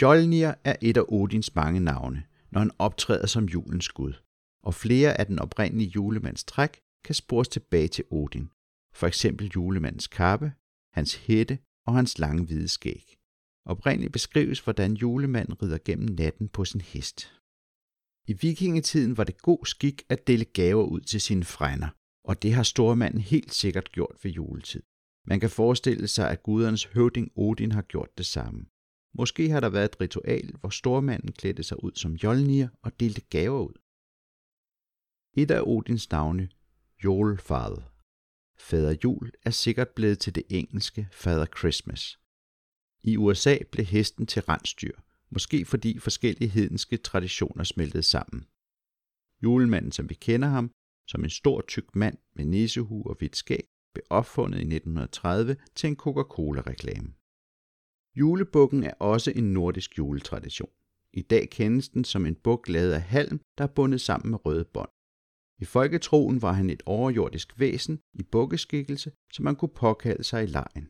Jolnir 0.00 0.54
er 0.64 0.76
et 0.82 0.96
af 0.96 1.04
Odins 1.08 1.54
mange 1.54 1.80
navne, 1.80 2.26
når 2.50 2.60
han 2.60 2.70
optræder 2.78 3.26
som 3.26 3.44
julens 3.44 3.88
gud, 3.88 4.14
og 4.62 4.74
flere 4.74 5.20
af 5.20 5.26
den 5.26 5.38
oprindelige 5.38 5.90
julemands 5.96 6.44
træk 6.44 6.80
kan 7.04 7.14
spores 7.14 7.48
tilbage 7.48 7.88
til 7.88 8.04
Odin, 8.10 8.50
for 8.94 9.06
eksempel 9.06 9.46
julemandens 9.48 10.06
kappe, 10.06 10.52
hans 10.94 11.14
hætte 11.26 11.58
og 11.86 11.94
hans 11.94 12.18
lange 12.18 12.44
hvide 12.44 12.68
skæg. 12.68 13.16
Oprindeligt 13.66 14.12
beskrives, 14.12 14.60
hvordan 14.60 14.94
julemanden 14.94 15.62
rider 15.62 15.78
gennem 15.84 16.08
natten 16.08 16.48
på 16.48 16.64
sin 16.64 16.80
hest. 16.80 17.32
I 18.26 18.32
vikingetiden 18.32 19.16
var 19.16 19.24
det 19.24 19.42
god 19.42 19.66
skik 19.66 20.02
at 20.08 20.26
dele 20.26 20.44
gaver 20.44 20.84
ud 20.84 21.00
til 21.00 21.20
sine 21.20 21.44
frænder, 21.44 21.88
og 22.24 22.42
det 22.42 22.52
har 22.54 22.62
stormanden 22.62 23.20
helt 23.20 23.54
sikkert 23.54 23.92
gjort 23.92 24.16
ved 24.22 24.30
juletid. 24.30 24.82
Man 25.26 25.40
kan 25.40 25.50
forestille 25.50 26.08
sig, 26.08 26.30
at 26.30 26.42
gudernes 26.42 26.84
høvding 26.84 27.32
Odin 27.36 27.72
har 27.72 27.82
gjort 27.82 28.18
det 28.18 28.26
samme. 28.26 28.66
Måske 29.14 29.50
har 29.50 29.60
der 29.60 29.68
været 29.68 29.84
et 29.84 30.00
ritual, 30.00 30.56
hvor 30.60 30.68
stormanden 30.68 31.32
klædte 31.32 31.62
sig 31.62 31.84
ud 31.84 31.92
som 31.94 32.12
Jolnir 32.12 32.68
og 32.82 33.00
delte 33.00 33.20
gaver 33.20 33.60
ud. 33.60 33.76
Et 35.36 35.50
af 35.50 35.62
Odins 35.66 36.10
navne, 36.10 36.48
Jolfad, 37.04 37.76
Fader 38.60 38.96
Jul 39.04 39.32
er 39.44 39.50
sikkert 39.50 39.88
blevet 39.88 40.18
til 40.18 40.34
det 40.34 40.44
engelske 40.48 41.08
Father 41.12 41.46
Christmas. 41.58 42.18
I 43.02 43.16
USA 43.16 43.56
blev 43.72 43.86
hesten 43.86 44.26
til 44.26 44.42
rensdyr, 44.42 44.96
måske 45.30 45.64
fordi 45.64 45.98
forskellige 45.98 46.48
hedenske 46.48 46.96
traditioner 46.96 47.64
smeltede 47.64 48.02
sammen. 48.02 48.46
Julemanden, 49.42 49.92
som 49.92 50.08
vi 50.08 50.14
kender 50.14 50.48
ham, 50.48 50.70
som 51.08 51.24
en 51.24 51.30
stor 51.30 51.60
tyk 51.68 51.96
mand 51.96 52.18
med 52.36 52.44
nissehue 52.44 53.06
og 53.06 53.16
hvidt 53.18 53.36
skæg, 53.36 53.64
blev 53.94 54.04
opfundet 54.10 54.58
i 54.58 54.62
1930 54.74 55.56
til 55.74 55.88
en 55.88 55.96
Coca-Cola-reklame. 55.96 57.14
Julebukken 58.16 58.84
er 58.84 58.94
også 58.94 59.32
en 59.36 59.52
nordisk 59.52 59.98
juletradition. 59.98 60.70
I 61.12 61.22
dag 61.22 61.50
kendes 61.50 61.88
den 61.88 62.04
som 62.04 62.26
en 62.26 62.34
buk 62.34 62.68
lavet 62.68 62.92
af 62.92 63.02
halm, 63.02 63.40
der 63.58 63.64
er 63.64 63.68
bundet 63.68 64.00
sammen 64.00 64.30
med 64.30 64.46
røde 64.46 64.64
bånd. 64.64 64.90
I 65.60 65.64
folketroen 65.64 66.42
var 66.42 66.52
han 66.52 66.70
et 66.70 66.82
overjordisk 66.86 67.60
væsen 67.60 68.00
i 68.14 68.22
bukkeskikkelse, 68.22 69.12
som 69.32 69.44
man 69.44 69.56
kunne 69.56 69.74
påkalde 69.74 70.24
sig 70.24 70.42
i 70.42 70.46
lejen. 70.46 70.88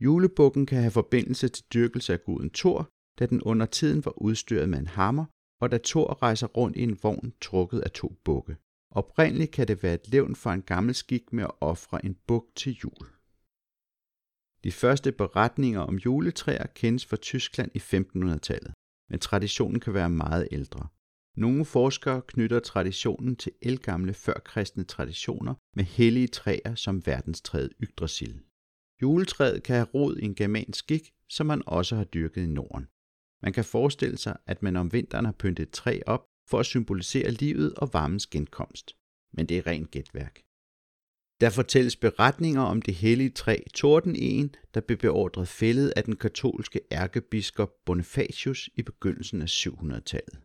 Julebukken 0.00 0.66
kan 0.66 0.80
have 0.80 0.90
forbindelse 0.90 1.48
til 1.48 1.64
dyrkelse 1.74 2.12
af 2.12 2.24
guden 2.24 2.50
Thor, 2.50 2.88
da 3.18 3.26
den 3.26 3.42
under 3.42 3.66
tiden 3.66 4.04
var 4.04 4.22
udstyret 4.22 4.68
med 4.68 4.78
en 4.78 4.86
hammer, 4.86 5.24
og 5.60 5.70
da 5.70 5.78
Thor 5.84 6.22
rejser 6.22 6.46
rundt 6.46 6.76
i 6.76 6.82
en 6.82 6.98
vogn 7.02 7.32
trukket 7.40 7.80
af 7.80 7.90
to 7.90 8.08
bukke. 8.24 8.56
Oprindeligt 8.90 9.50
kan 9.50 9.68
det 9.68 9.82
være 9.82 9.94
et 9.94 10.08
levn 10.08 10.34
for 10.36 10.50
en 10.50 10.62
gammel 10.62 10.94
skik 10.94 11.32
med 11.32 11.44
at 11.44 11.56
ofre 11.60 12.04
en 12.04 12.16
buk 12.26 12.46
til 12.56 12.72
jul. 12.72 13.06
De 14.64 14.72
første 14.72 15.12
beretninger 15.12 15.80
om 15.80 15.96
juletræer 15.96 16.66
kendes 16.66 17.06
fra 17.06 17.16
Tyskland 17.16 17.70
i 17.74 17.78
1500-tallet, 17.78 18.72
men 19.10 19.18
traditionen 19.18 19.80
kan 19.80 19.94
være 19.94 20.10
meget 20.10 20.48
ældre. 20.52 20.88
Nogle 21.36 21.64
forskere 21.64 22.22
knytter 22.22 22.60
traditionen 22.60 23.36
til 23.36 23.52
elgamle 23.62 24.14
førkristne 24.14 24.84
traditioner 24.84 25.54
med 25.76 25.84
hellige 25.84 26.28
træer 26.28 26.74
som 26.74 27.06
verdenstræet 27.06 27.72
Yggdrasil. 27.82 28.40
Juletræet 29.02 29.62
kan 29.62 29.76
have 29.76 29.88
rod 29.94 30.16
i 30.16 30.24
en 30.24 30.34
germansk 30.34 30.78
skik, 30.78 31.10
som 31.28 31.46
man 31.46 31.62
også 31.66 31.96
har 31.96 32.04
dyrket 32.04 32.42
i 32.42 32.46
Norden. 32.46 32.88
Man 33.42 33.52
kan 33.52 33.64
forestille 33.64 34.18
sig, 34.18 34.36
at 34.46 34.62
man 34.62 34.76
om 34.76 34.92
vinteren 34.92 35.24
har 35.24 35.32
pyntet 35.32 35.62
et 35.62 35.70
træ 35.70 36.00
op 36.06 36.24
for 36.48 36.58
at 36.58 36.66
symbolisere 36.66 37.30
livet 37.30 37.74
og 37.74 37.90
varmens 37.92 38.26
genkomst. 38.26 38.96
Men 39.32 39.46
det 39.46 39.58
er 39.58 39.66
rent 39.66 39.90
gætværk. 39.90 40.42
Der 41.40 41.50
fortælles 41.50 41.96
beretninger 41.96 42.62
om 42.62 42.82
det 42.82 42.94
hellige 42.94 43.30
træ 43.30 43.56
Tordenen, 43.74 44.54
der 44.74 44.80
blev 44.80 44.98
beordret 44.98 45.48
fældet 45.48 45.92
af 45.96 46.04
den 46.04 46.16
katolske 46.16 46.80
ærkebiskop 46.92 47.72
Bonifacius 47.86 48.70
i 48.74 48.82
begyndelsen 48.82 49.42
af 49.42 49.46
700-tallet. 49.46 50.40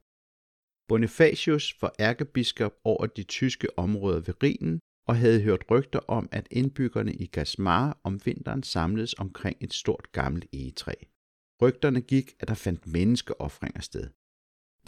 Bonifacius 0.88 1.82
var 1.82 1.96
ærkebiskop 2.00 2.74
over 2.84 3.06
de 3.06 3.24
tyske 3.24 3.80
områder 3.80 4.20
ved 4.20 4.44
Rhinen 4.44 4.80
og 5.08 5.16
havde 5.16 5.42
hørt 5.42 5.64
rygter 5.72 6.00
om, 6.00 6.30
at 6.32 6.48
indbyggerne 6.52 7.14
i 7.14 7.26
Gasmar 7.26 8.00
om 8.04 8.26
vinteren 8.26 8.64
samledes 8.64 9.14
omkring 9.14 9.58
et 9.62 9.74
stort 9.74 10.12
gammelt 10.12 10.46
egetræ. 10.54 10.94
Rygterne 11.62 12.02
gik, 12.02 12.36
at 12.40 12.48
der 12.48 12.54
fandt 12.54 12.88
menneskeoffringer 12.88 13.82
sted. 13.82 14.10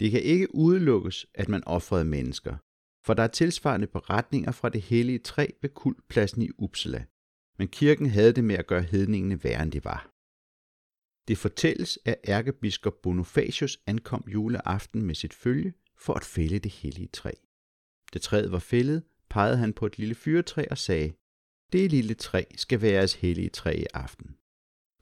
Det 0.00 0.10
kan 0.10 0.22
ikke 0.22 0.54
udelukkes, 0.54 1.26
at 1.34 1.48
man 1.48 1.64
offrede 1.64 2.04
mennesker, 2.04 2.56
for 3.06 3.14
der 3.14 3.22
er 3.22 3.28
tilsvarende 3.28 3.86
beretninger 3.86 4.52
fra 4.52 4.68
det 4.68 4.82
hellige 4.82 5.18
træ 5.18 5.46
ved 5.62 5.70
kultpladsen 5.70 6.42
i 6.42 6.50
Uppsala, 6.58 7.04
men 7.58 7.68
kirken 7.68 8.06
havde 8.06 8.32
det 8.32 8.44
med 8.44 8.54
at 8.58 8.66
gøre 8.66 8.82
hedningene 8.82 9.44
værre 9.44 9.62
end 9.62 9.72
de 9.72 9.84
var. 9.84 10.10
Det 11.28 11.38
fortælles, 11.38 11.98
at 12.04 12.20
ærkebiskop 12.28 13.02
Bonifacius 13.02 13.78
ankom 13.86 14.24
juleaften 14.28 15.02
med 15.02 15.14
sit 15.14 15.34
følge 15.34 15.72
for 16.00 16.14
at 16.14 16.24
fælde 16.24 16.58
det 16.58 16.72
hellige 16.72 17.08
træ. 17.08 17.30
Da 18.14 18.18
træet 18.18 18.52
var 18.52 18.58
fældet, 18.58 19.02
pegede 19.30 19.56
han 19.56 19.72
på 19.72 19.86
et 19.86 19.98
lille 19.98 20.14
fyretræ 20.14 20.64
og 20.70 20.78
sagde, 20.78 21.12
det 21.72 21.90
lille 21.90 22.14
træ 22.14 22.44
skal 22.56 22.82
være 22.82 22.92
jeres 22.92 23.14
hellige 23.14 23.48
træ 23.48 23.76
i 23.78 23.86
aften. 23.94 24.36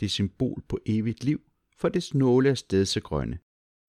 Det 0.00 0.06
er 0.06 0.10
symbol 0.10 0.62
på 0.68 0.78
evigt 0.86 1.24
liv, 1.24 1.40
for 1.78 1.88
det 1.88 2.14
nåle 2.14 2.48
er 2.48 2.54
stedsegrønne. 2.54 3.38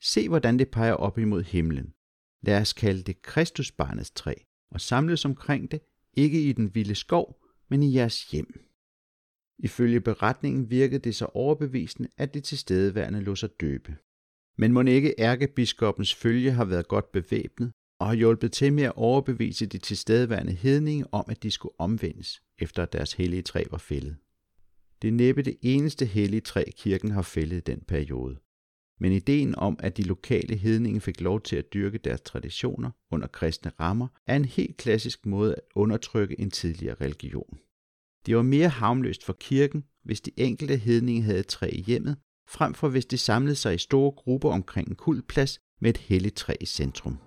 Se, 0.02 0.30
hvordan 0.30 0.60
det 0.60 0.72
peger 0.72 0.94
op 0.94 1.18
imod 1.18 1.44
himlen. 1.44 1.94
Lad 2.42 2.62
os 2.62 2.74
kalde 2.74 3.04
det 3.04 3.22
Kristusbarnets 3.22 4.12
træ, 4.12 4.34
og 4.72 4.82
samles 4.82 5.26
omkring 5.26 5.72
det, 5.72 5.82
ikke 6.14 6.50
i 6.50 6.52
den 6.52 6.76
vilde 6.76 6.96
skov, 6.96 7.44
men 7.70 7.84
i 7.84 7.96
jeres 7.96 8.32
hjem. 8.32 8.68
Ifølge 9.60 10.02
beretningen 10.02 10.70
virkede 10.70 11.00
det 11.00 11.16
så 11.16 11.26
overbevisende, 11.26 12.10
at 12.18 12.34
det 12.34 12.44
tilstedeværende 12.44 13.22
lå 13.22 13.36
sig 13.36 13.50
døbe. 13.62 13.98
Men 14.58 14.72
må 14.74 14.82
ikke 14.82 15.14
ærkebiskopens 15.20 16.16
følge 16.16 16.52
har 16.52 16.66
været 16.66 16.88
godt 16.88 17.12
bevæbnet 17.12 17.72
og 18.00 18.08
har 18.08 18.14
hjulpet 18.14 18.52
til 18.52 18.74
med 18.74 18.84
at 18.84 18.94
overbevise 18.96 19.66
de 19.66 19.78
tilstedeværende 19.78 20.54
hedninge 20.54 21.14
om, 21.14 21.26
at 21.30 21.44
de 21.44 21.52
skulle 21.52 21.80
omvendes, 21.80 22.42
efter 22.60 22.84
at 22.84 22.94
deres 22.94 23.14
hellige 23.14 23.42
træ 23.42 23.64
var 23.72 23.78
fældet. 23.78 24.18
Det 25.02 25.08
er 25.08 25.12
næppe 25.12 25.42
det 25.42 25.58
eneste 25.62 26.06
hellige 26.06 26.42
træ, 26.42 26.64
kirken 26.78 27.12
har 27.12 27.22
fældet 27.22 27.58
i 27.58 27.72
den 27.72 27.82
periode. 27.88 28.40
Men 29.00 29.12
ideen 29.12 29.56
om, 29.56 29.80
at 29.80 29.98
de 29.98 30.04
lokale 30.04 30.56
hedninge 30.56 31.02
fik 31.02 31.22
lov 31.22 31.42
til 31.42 31.56
at 31.56 31.74
dyrke 31.74 31.98
deres 31.98 32.22
traditioner 32.22 32.92
under 33.12 33.28
kristne 33.28 33.72
rammer, 33.80 34.08
er 34.28 34.36
en 34.36 34.46
helt 34.46 34.78
klassisk 34.78 35.26
måde 35.26 35.54
at 35.56 35.62
undertrykke 35.76 36.40
en 36.40 36.52
tidligere 36.52 36.96
religion. 37.02 37.60
Det 38.26 38.36
var 38.36 38.42
mere 38.42 38.70
havmløst 38.70 39.24
for 39.24 39.34
kirken, 39.34 39.84
hvis 40.04 40.22
de 40.22 40.32
enkelte 40.38 40.78
hedninge 40.78 41.22
havde 41.22 41.40
et 41.40 41.48
træ 41.48 41.70
i 41.74 41.82
hjemmet, 41.82 42.18
frem 42.50 42.74
for 42.74 42.90
hvis 42.90 43.06
de 43.06 43.18
samlede 43.18 43.56
sig 43.56 43.76
i 43.76 43.78
store 43.78 44.12
grupper 44.12 44.50
omkring 44.50 44.90
en 44.90 44.96
kultplads 44.96 45.60
med 45.82 45.90
et 45.90 45.98
helligt 45.98 46.36
træ 46.36 46.54
i 46.62 46.66
centrum. 46.66 47.20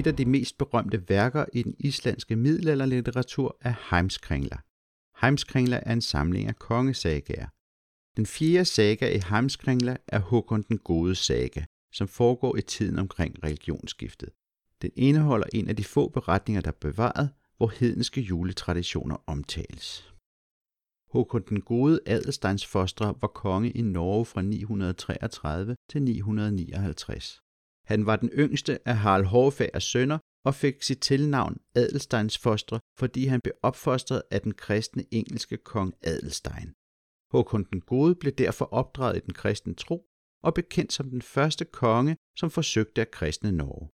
Et 0.00 0.06
af 0.06 0.16
de 0.16 0.24
mest 0.24 0.58
berømte 0.58 1.08
værker 1.08 1.44
i 1.52 1.62
den 1.62 1.74
islandske 1.78 2.36
middelalderlitteratur 2.36 3.56
er 3.60 3.74
Heimskringla. 3.90 4.56
Heimskringla 5.20 5.80
er 5.82 5.92
en 5.92 6.00
samling 6.00 6.48
af 6.48 6.56
kongesagaer. 6.56 7.48
Den 8.16 8.26
fjerde 8.26 8.64
saga 8.64 9.16
i 9.16 9.20
Heimskringla 9.30 9.96
er 10.06 10.18
Håkon 10.18 10.62
den 10.62 10.78
Gode 10.78 11.14
saga, 11.14 11.64
som 11.92 12.08
foregår 12.08 12.56
i 12.56 12.62
tiden 12.62 12.98
omkring 12.98 13.44
religionsskiftet. 13.44 14.30
Den 14.82 14.90
indeholder 14.96 15.46
en 15.52 15.68
af 15.68 15.76
de 15.76 15.84
få 15.84 16.08
beretninger, 16.08 16.60
der 16.60 16.70
er 16.70 16.80
bevaret, 16.80 17.30
hvor 17.56 17.68
hedenske 17.68 18.20
juletraditioner 18.20 19.16
omtales. 19.26 20.14
Håkon 21.12 21.42
den 21.48 21.60
Gode 21.60 22.00
Adelsteins 22.06 22.66
Fostre 22.66 23.14
var 23.20 23.28
konge 23.28 23.70
i 23.70 23.82
Norge 23.82 24.24
fra 24.24 24.42
933 24.42 25.76
til 25.90 26.02
959. 26.02 27.42
Han 27.90 28.06
var 28.06 28.16
den 28.16 28.30
yngste 28.42 28.88
af 28.88 28.96
Harald 28.96 29.24
Hårfagers 29.24 29.84
sønner 29.84 30.18
og 30.44 30.54
fik 30.54 30.82
sit 30.82 31.00
tilnavn 31.00 31.56
Adelsteins 31.74 32.38
Fostre, 32.38 32.80
fordi 32.98 33.24
han 33.24 33.40
blev 33.44 33.54
opfostret 33.62 34.22
af 34.30 34.40
den 34.40 34.54
kristne 34.54 35.04
engelske 35.10 35.56
kong 35.56 35.94
Adelstein. 36.02 36.72
Håkon 37.32 37.64
den 37.64 37.80
Gode 37.80 38.14
blev 38.14 38.32
derfor 38.32 38.64
opdraget 38.64 39.16
i 39.16 39.20
den 39.26 39.34
kristne 39.34 39.74
tro 39.74 40.06
og 40.42 40.54
bekendt 40.54 40.92
som 40.92 41.10
den 41.10 41.22
første 41.22 41.64
konge, 41.64 42.16
som 42.38 42.50
forsøgte 42.50 43.00
at 43.00 43.10
kristne 43.10 43.52
Norge. 43.52 43.88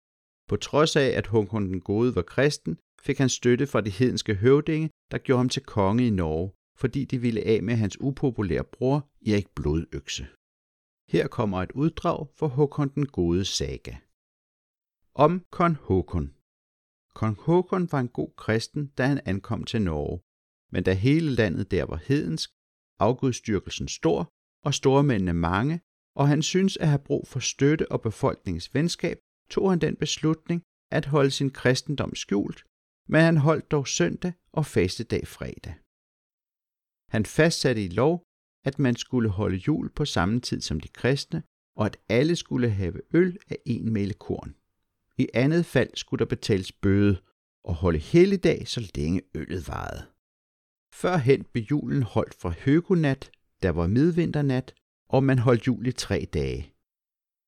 På 0.50 0.56
trods 0.56 0.96
af, 0.96 1.10
at 1.20 1.28
Håkon 1.28 1.66
den 1.70 1.82
Gode 1.82 2.16
var 2.16 2.22
kristen, 2.22 2.78
fik 3.02 3.18
han 3.18 3.30
støtte 3.30 3.68
fra 3.68 3.82
de 3.82 3.90
hedenske 3.90 4.36
høvdinge, 4.36 4.90
der 5.12 5.18
gjorde 5.18 5.38
ham 5.40 5.50
til 5.50 5.64
konge 5.64 6.08
i 6.08 6.10
Norge, 6.10 6.52
fordi 6.78 7.06
de 7.06 7.18
ville 7.18 7.42
af 7.42 7.64
med 7.64 7.76
hans 7.76 8.02
upopulære 8.02 8.64
bror 8.64 9.10
Erik 9.28 9.48
Blodøkse. 9.56 10.28
Her 11.08 11.28
kommer 11.28 11.58
et 11.62 11.72
uddrag 11.72 12.28
for 12.38 12.48
Håkon 12.48 12.90
den 12.90 13.06
Gode 13.08 13.46
saga. 13.46 13.96
Om 15.16 15.46
kong 15.52 15.76
Håkon. 15.76 16.28
Kong 17.14 17.36
Håkon 17.46 17.92
var 17.92 18.00
en 18.00 18.08
god 18.20 18.32
kristen, 18.38 18.88
da 18.98 19.08
han 19.08 19.22
ankom 19.26 19.64
til 19.64 19.82
Norge, 19.82 20.20
men 20.72 20.84
da 20.84 20.94
hele 20.94 21.30
landet 21.30 21.72
der 21.72 21.86
var 21.86 22.00
hedensk, 22.08 22.50
afgudstyrkelsen 23.00 23.88
stor 23.88 24.30
og 24.66 24.74
stormændene 24.74 25.34
mange, 25.34 25.82
og 26.16 26.28
han 26.28 26.42
synes 26.42 26.78
at 26.78 26.88
have 26.88 27.06
brug 27.08 27.28
for 27.28 27.40
støtte 27.40 27.92
og 27.92 28.02
befolkningens 28.02 28.74
venskab, 28.76 29.18
tog 29.50 29.70
han 29.70 29.80
den 29.80 29.96
beslutning 29.96 30.64
at 30.92 31.06
holde 31.06 31.32
sin 31.32 31.52
kristendom 31.60 32.16
skjult, 32.16 32.64
men 33.08 33.22
han 33.22 33.38
holdt 33.38 33.72
dog 33.72 33.88
søndag 33.88 34.34
og 34.52 34.66
fastedag 34.66 35.28
fredag. 35.28 35.76
Han 37.14 37.26
fastsatte 37.26 37.84
i 37.86 37.88
lov, 37.88 38.24
at 38.66 38.80
man 38.80 38.96
skulle 38.96 39.30
holde 39.30 39.58
jul 39.58 39.90
på 39.90 40.06
samme 40.06 40.40
tid 40.40 40.62
som 40.62 40.80
de 40.80 40.88
kristne, 40.88 41.44
og 41.76 41.86
at 41.86 41.98
alle 42.10 42.36
skulle 42.36 42.70
have 42.70 43.02
øl 43.14 43.38
af 43.50 43.58
en 43.66 43.94
mæle 43.94 44.14
korn. 44.14 44.56
I 45.18 45.28
andet 45.34 45.66
fald 45.66 45.90
skulle 45.96 46.20
der 46.20 46.30
betales 46.30 46.72
bøde 46.72 47.22
og 47.64 47.76
holde 47.76 48.00
helligdag, 48.00 48.68
så 48.68 48.92
længe 48.96 49.22
øllet 49.36 49.68
varede. 49.68 50.06
Førhen 50.94 51.44
blev 51.44 51.64
julen 51.64 52.04
holdt 52.04 52.34
fra 52.34 52.54
høgonat, 52.66 53.32
der 53.62 53.70
var 53.70 53.88
midvinternat, 53.88 54.74
og 55.10 55.24
man 55.24 55.40
holdt 55.40 55.68
jul 55.68 55.88
i 55.88 55.92
tre 55.92 56.28
dage. 56.34 56.74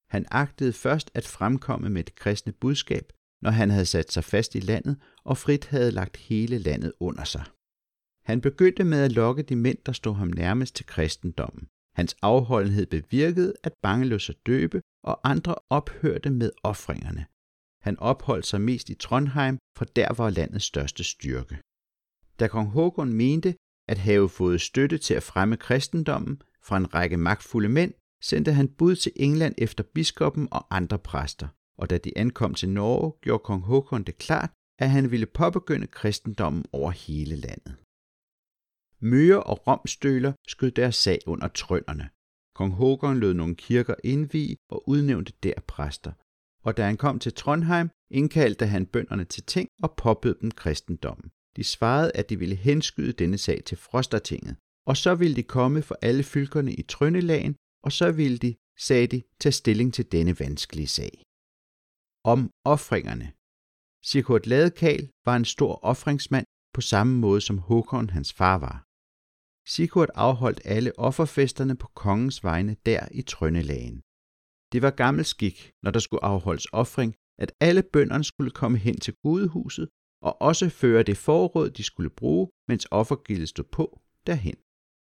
Han 0.09 0.25
agtede 0.31 0.73
først 0.73 1.11
at 1.13 1.27
fremkomme 1.27 1.89
med 1.89 2.03
det 2.03 2.15
kristne 2.15 2.53
budskab, 2.53 3.11
når 3.41 3.51
han 3.51 3.69
havde 3.69 3.85
sat 3.85 4.11
sig 4.11 4.23
fast 4.23 4.55
i 4.55 4.59
landet 4.59 5.01
og 5.23 5.37
frit 5.37 5.65
havde 5.65 5.91
lagt 5.91 6.17
hele 6.17 6.57
landet 6.57 6.93
under 6.99 7.23
sig. 7.23 7.43
Han 8.25 8.41
begyndte 8.41 8.83
med 8.83 9.01
at 9.03 9.11
lokke 9.11 9.43
de 9.43 9.55
mænd, 9.55 9.77
der 9.85 9.91
stod 9.91 10.15
ham 10.15 10.27
nærmest 10.27 10.75
til 10.75 10.85
kristendommen. 10.85 11.67
Hans 11.95 12.15
afholdenhed 12.21 12.85
bevirkede, 12.85 13.53
at 13.63 13.73
mange 13.83 14.05
lå 14.05 14.19
sig 14.19 14.35
døbe, 14.45 14.81
og 15.03 15.19
andre 15.23 15.55
ophørte 15.69 16.29
med 16.29 16.51
offringerne. 16.63 17.25
Han 17.81 17.99
opholdt 17.99 18.45
sig 18.45 18.61
mest 18.61 18.89
i 18.89 18.95
Trondheim, 18.95 19.57
for 19.77 19.85
der 19.85 20.13
var 20.13 20.29
landets 20.29 20.65
største 20.65 21.03
styrke. 21.03 21.57
Da 22.39 22.47
kong 22.47 22.69
Håkon 22.69 23.13
mente 23.13 23.55
at 23.87 23.97
have 23.97 24.29
fået 24.29 24.61
støtte 24.61 24.97
til 24.97 25.13
at 25.13 25.23
fremme 25.23 25.57
kristendommen 25.57 26.41
fra 26.63 26.77
en 26.77 26.93
række 26.93 27.17
magtfulde 27.17 27.69
mænd, 27.69 27.93
sendte 28.23 28.53
han 28.53 28.67
bud 28.67 28.95
til 28.95 29.11
England 29.15 29.55
efter 29.57 29.83
biskoppen 29.83 30.47
og 30.51 30.75
andre 30.75 30.99
præster, 30.99 31.47
og 31.77 31.89
da 31.89 31.97
de 31.97 32.17
ankom 32.17 32.53
til 32.53 32.69
Norge, 32.69 33.13
gjorde 33.21 33.43
kong 33.43 33.63
Håkon 33.63 34.03
det 34.03 34.17
klart, 34.17 34.51
at 34.79 34.89
han 34.89 35.11
ville 35.11 35.25
påbegynde 35.25 35.87
kristendommen 35.87 36.65
over 36.71 36.91
hele 36.91 37.35
landet. 37.35 37.75
Møger 39.01 39.37
og 39.37 39.67
romstøler 39.67 40.33
skød 40.47 40.71
deres 40.71 40.95
sag 40.95 41.19
under 41.27 41.47
trønderne. 41.47 42.09
Kong 42.55 42.73
Håkon 42.73 43.19
lod 43.19 43.33
nogle 43.33 43.55
kirker 43.55 43.95
indvige 44.03 44.57
og 44.69 44.89
udnævnte 44.89 45.33
der 45.43 45.53
præster. 45.67 46.11
Og 46.63 46.77
da 46.77 46.85
han 46.85 46.97
kom 46.97 47.19
til 47.19 47.33
Trondheim, 47.33 47.89
indkaldte 48.11 48.65
han 48.67 48.85
bønderne 48.85 49.25
til 49.25 49.43
ting 49.43 49.69
og 49.83 49.95
påbød 49.97 50.35
dem 50.41 50.51
kristendommen. 50.51 51.31
De 51.55 51.63
svarede, 51.63 52.11
at 52.15 52.29
de 52.29 52.39
ville 52.39 52.55
henskyde 52.55 53.13
denne 53.13 53.37
sag 53.37 53.63
til 53.63 53.77
Frostertinget, 53.77 54.55
og 54.85 54.97
så 54.97 55.15
ville 55.15 55.35
de 55.35 55.43
komme 55.43 55.81
for 55.81 55.97
alle 56.01 56.23
fylkerne 56.23 56.73
i 56.73 56.81
Trøndelagen, 56.81 57.55
og 57.83 57.91
så 57.91 58.11
ville 58.11 58.37
de, 58.37 58.55
sagde 58.79 59.07
de, 59.07 59.23
tage 59.39 59.53
stilling 59.53 59.93
til 59.93 60.11
denne 60.11 60.39
vanskelige 60.39 60.87
sag. 60.87 61.23
Om 62.23 62.51
offringerne. 62.65 63.33
Sigurd 64.03 64.45
Ladekal 64.45 65.09
var 65.25 65.35
en 65.35 65.45
stor 65.45 65.79
offringsmand 65.83 66.45
på 66.73 66.81
samme 66.81 67.19
måde 67.19 67.41
som 67.41 67.57
Håkon 67.57 68.09
hans 68.09 68.33
far 68.33 68.57
var. 68.57 68.84
Sigurd 69.67 70.09
afholdt 70.15 70.61
alle 70.65 70.99
offerfesterne 70.99 71.75
på 71.75 71.87
kongens 71.87 72.43
vegne 72.43 72.75
der 72.85 73.07
i 73.11 73.21
Trøndelagen. 73.21 74.01
Det 74.71 74.81
var 74.81 74.91
gammel 75.03 75.25
skik, 75.25 75.71
når 75.83 75.91
der 75.91 75.99
skulle 75.99 76.23
afholdes 76.23 76.67
offring, 76.81 77.15
at 77.43 77.51
alle 77.59 77.83
bønderne 77.93 78.23
skulle 78.23 78.51
komme 78.51 78.77
hen 78.77 78.97
til 78.99 79.13
gudehuset 79.23 79.89
og 80.21 80.41
også 80.41 80.69
føre 80.69 81.03
det 81.03 81.17
forråd, 81.17 81.69
de 81.69 81.83
skulle 81.83 82.09
bruge, 82.09 82.49
mens 82.67 82.87
offergildet 82.91 83.49
stod 83.49 83.65
på, 83.77 83.85
derhen. 84.27 84.57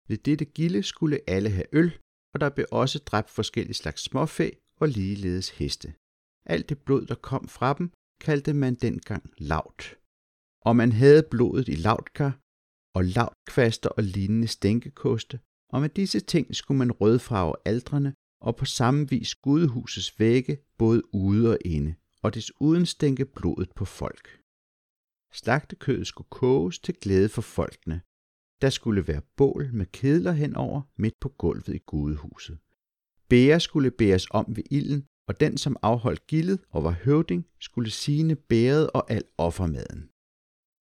Ved 0.09 0.17
dette 0.17 0.45
gilde 0.45 0.83
skulle 0.83 1.19
alle 1.27 1.49
have 1.49 1.75
øl, 1.79 1.91
og 2.33 2.39
der 2.41 2.49
blev 2.49 2.65
også 2.71 2.99
dræbt 2.99 3.29
forskellige 3.29 3.73
slags 3.73 4.01
småfæ 4.03 4.49
og 4.81 4.87
ligeledes 4.87 5.49
heste. 5.49 5.93
Alt 6.45 6.69
det 6.69 6.79
blod, 6.85 7.05
der 7.05 7.15
kom 7.15 7.47
fra 7.47 7.73
dem, 7.73 7.91
kaldte 8.21 8.53
man 8.53 8.75
dengang 8.75 9.23
laut. 9.37 9.81
Og 10.67 10.75
man 10.75 10.91
havde 10.91 11.23
blodet 11.31 11.67
i 11.67 11.75
lautkar, 11.75 12.31
og 12.93 13.03
lavtkvaster 13.03 13.89
og 13.89 14.03
lignende 14.03 14.47
stænkekoste, 14.47 15.39
og 15.69 15.81
med 15.81 15.89
disse 15.89 16.19
ting 16.19 16.55
skulle 16.55 16.77
man 16.77 16.91
rødfarve 16.91 17.55
aldrene 17.65 18.13
og 18.41 18.55
på 18.55 18.65
samme 18.65 19.09
vis 19.09 19.35
gudehusets 19.35 20.19
vægge 20.19 20.57
både 20.77 21.15
ude 21.15 21.49
og 21.49 21.57
inde, 21.65 21.95
og 22.21 22.33
desuden 22.33 22.85
stænke 22.85 23.25
blodet 23.25 23.71
på 23.75 23.85
folk. 23.85 24.39
Slagtekødet 25.33 26.07
skulle 26.07 26.29
koges 26.29 26.79
til 26.79 26.95
glæde 27.01 27.29
for 27.29 27.41
folkene. 27.41 28.01
Der 28.61 28.69
skulle 28.69 29.07
være 29.07 29.21
bål 29.37 29.69
med 29.73 29.85
kedler 29.85 30.31
henover 30.31 30.81
midt 30.97 31.19
på 31.19 31.29
gulvet 31.29 31.67
i 31.67 31.77
gudehuset. 31.77 32.57
Bære 33.29 33.59
skulle 33.59 33.91
bæres 33.91 34.27
om 34.31 34.45
ved 34.49 34.63
ilden, 34.71 35.05
og 35.27 35.39
den, 35.39 35.57
som 35.57 35.77
afholdt 35.81 36.27
gildet 36.27 36.59
og 36.69 36.83
var 36.83 36.91
høvding, 36.91 37.47
skulle 37.59 37.91
sine 37.91 38.35
bæret 38.35 38.89
og 38.89 39.11
al 39.11 39.23
offermaden. 39.37 40.09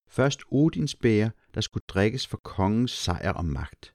Først 0.09 0.41
Odins 0.51 0.95
bære, 0.95 1.31
der 1.55 1.61
skulle 1.61 1.85
drikkes 1.89 2.27
for 2.27 2.37
kongens 2.37 2.91
sejr 2.91 3.33
og 3.33 3.45
magt. 3.45 3.95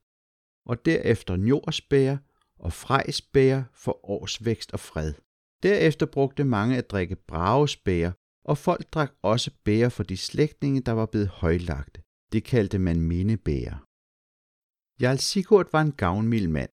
Og 0.65 0.85
derefter 0.85 1.35
njordsbær 1.35 2.17
og 2.59 2.73
frejsbær 2.73 3.63
for 3.73 4.09
årsvækst 4.09 4.71
og 4.71 4.79
fred. 4.79 5.13
Derefter 5.63 6.05
brugte 6.05 6.43
mange 6.43 6.77
at 6.77 6.89
drikke 6.89 7.15
bragesbær, 7.15 8.11
og 8.45 8.57
folk 8.57 8.93
drak 8.93 9.11
også 9.21 9.51
bær 9.63 9.89
for 9.89 10.03
de 10.03 10.17
slægtninge, 10.17 10.81
der 10.81 10.91
var 10.91 11.05
blevet 11.05 11.27
højlagte. 11.27 12.01
Det 12.31 12.43
kaldte 12.43 12.79
man 12.79 13.01
mindebære. 13.01 13.79
Jarl 15.01 15.17
Sigurd 15.17 15.67
var 15.71 15.81
en 15.81 15.91
gavnmild 15.91 16.47
mand. 16.47 16.69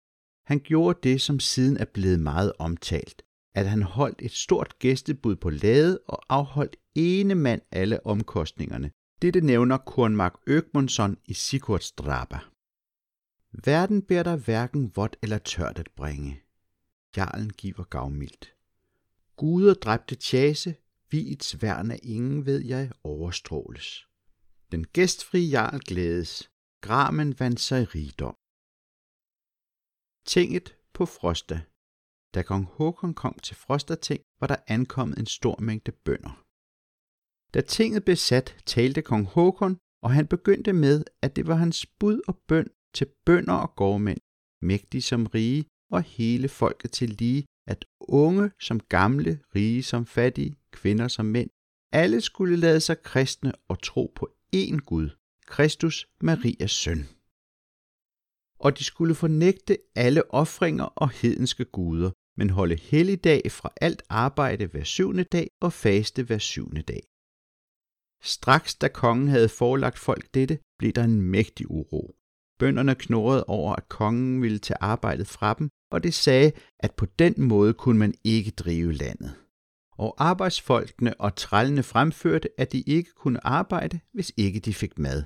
Han 0.46 0.60
gjorde 0.60 0.98
det, 1.02 1.20
som 1.20 1.40
siden 1.40 1.76
er 1.76 1.84
blevet 1.84 2.20
meget 2.20 2.52
omtalt, 2.58 3.22
at 3.54 3.68
han 3.68 3.82
holdt 3.82 4.22
et 4.22 4.32
stort 4.32 4.78
gæstebud 4.78 5.36
på 5.36 5.50
lade 5.50 6.00
og 6.08 6.22
afholdt 6.28 6.76
ene 6.94 7.34
mand 7.34 7.62
alle 7.72 8.06
omkostningerne, 8.06 8.90
dette 9.22 9.40
nævner 9.40 9.78
Kornmark 9.78 10.34
Øgmundsson 10.46 11.18
i 11.24 11.34
Sigurds 11.34 11.92
Verden 13.64 14.02
bærer 14.02 14.22
dig 14.22 14.36
hverken 14.36 14.92
vådt 14.96 15.16
eller 15.22 15.38
tørt 15.38 15.78
at 15.78 15.90
bringe. 15.96 16.42
Jarlen 17.16 17.50
giver 17.50 17.84
gavmildt. 17.84 18.54
Guder 19.36 19.74
dræbte 19.74 20.14
tjase, 20.14 20.76
vits 21.10 21.62
værn 21.62 21.90
af 21.90 21.98
ingen 22.02 22.46
ved 22.46 22.64
jeg 22.64 22.92
overstråles. 23.04 24.08
Den 24.72 24.86
gæstfri 24.86 25.48
jarl 25.48 25.78
glædes, 25.78 26.50
gramen 26.80 27.40
vandt 27.40 27.60
sig 27.60 27.94
rigdom. 27.94 28.36
Tinget 30.26 30.76
på 30.92 31.06
Frosta. 31.06 31.60
Da 32.34 32.42
kong 32.42 32.64
Håkon 32.64 33.14
kom 33.14 33.38
til 33.38 33.56
Frostating, 33.56 34.22
var 34.40 34.46
der 34.46 34.56
ankommet 34.66 35.18
en 35.18 35.26
stor 35.26 35.60
mængde 35.60 35.92
bønder. 35.92 36.45
Da 37.56 37.60
tinget 37.60 38.04
blev 38.04 38.16
sat, 38.16 38.56
talte 38.66 39.02
kong 39.02 39.26
Håkon, 39.26 39.78
og 40.02 40.10
han 40.10 40.26
begyndte 40.26 40.72
med, 40.72 41.04
at 41.22 41.36
det 41.36 41.46
var 41.46 41.54
hans 41.54 41.86
bud 41.86 42.20
og 42.28 42.36
bøn 42.48 42.68
til 42.94 43.06
bønder 43.26 43.54
og 43.54 43.74
gårdmænd, 43.76 44.20
mægtige 44.62 45.02
som 45.02 45.26
rige, 45.26 45.64
og 45.90 46.02
hele 46.02 46.48
folket 46.48 46.90
til 46.92 47.08
lige, 47.08 47.46
at 47.66 47.84
unge 48.00 48.50
som 48.60 48.80
gamle, 48.80 49.40
rige 49.54 49.82
som 49.82 50.06
fattige, 50.06 50.56
kvinder 50.70 51.08
som 51.08 51.26
mænd, 51.26 51.50
alle 51.92 52.20
skulle 52.20 52.56
lade 52.56 52.80
sig 52.80 53.02
kristne 53.02 53.52
og 53.68 53.82
tro 53.82 54.12
på 54.14 54.28
én 54.56 54.76
Gud, 54.76 55.10
Kristus, 55.46 56.08
Marias 56.20 56.70
søn. 56.70 57.08
Og 58.58 58.78
de 58.78 58.84
skulle 58.84 59.14
fornægte 59.14 59.78
alle 59.94 60.34
ofringer 60.34 60.84
og 60.84 61.10
hedenske 61.10 61.64
guder, 61.64 62.10
men 62.36 62.50
holde 62.50 62.76
helligdag 62.76 63.52
fra 63.52 63.72
alt 63.80 64.02
arbejde 64.08 64.66
hver 64.66 64.84
syvende 64.84 65.24
dag 65.24 65.50
og 65.60 65.72
faste 65.72 66.22
hver 66.22 66.38
syvende 66.38 66.82
dag. 66.82 67.15
Straks 68.22 68.74
da 68.74 68.88
kongen 68.88 69.28
havde 69.28 69.48
forelagt 69.48 69.98
folk 69.98 70.34
dette, 70.34 70.58
blev 70.78 70.92
der 70.92 71.04
en 71.04 71.22
mægtig 71.22 71.70
uro. 71.70 72.16
Bønderne 72.58 72.94
knurrede 72.94 73.44
over, 73.44 73.74
at 73.74 73.88
kongen 73.88 74.42
ville 74.42 74.58
tage 74.58 74.78
arbejdet 74.80 75.26
fra 75.26 75.54
dem, 75.54 75.68
og 75.90 76.02
det 76.02 76.14
sagde, 76.14 76.52
at 76.80 76.94
på 76.94 77.06
den 77.06 77.34
måde 77.38 77.74
kunne 77.74 77.98
man 77.98 78.14
ikke 78.24 78.50
drive 78.50 78.92
landet. 78.92 79.34
Og 79.98 80.14
arbejdsfolkene 80.18 81.20
og 81.20 81.36
trællene 81.36 81.82
fremførte, 81.82 82.48
at 82.58 82.72
de 82.72 82.80
ikke 82.80 83.10
kunne 83.10 83.46
arbejde, 83.46 84.00
hvis 84.12 84.32
ikke 84.36 84.60
de 84.60 84.74
fik 84.74 84.98
mad. 84.98 85.24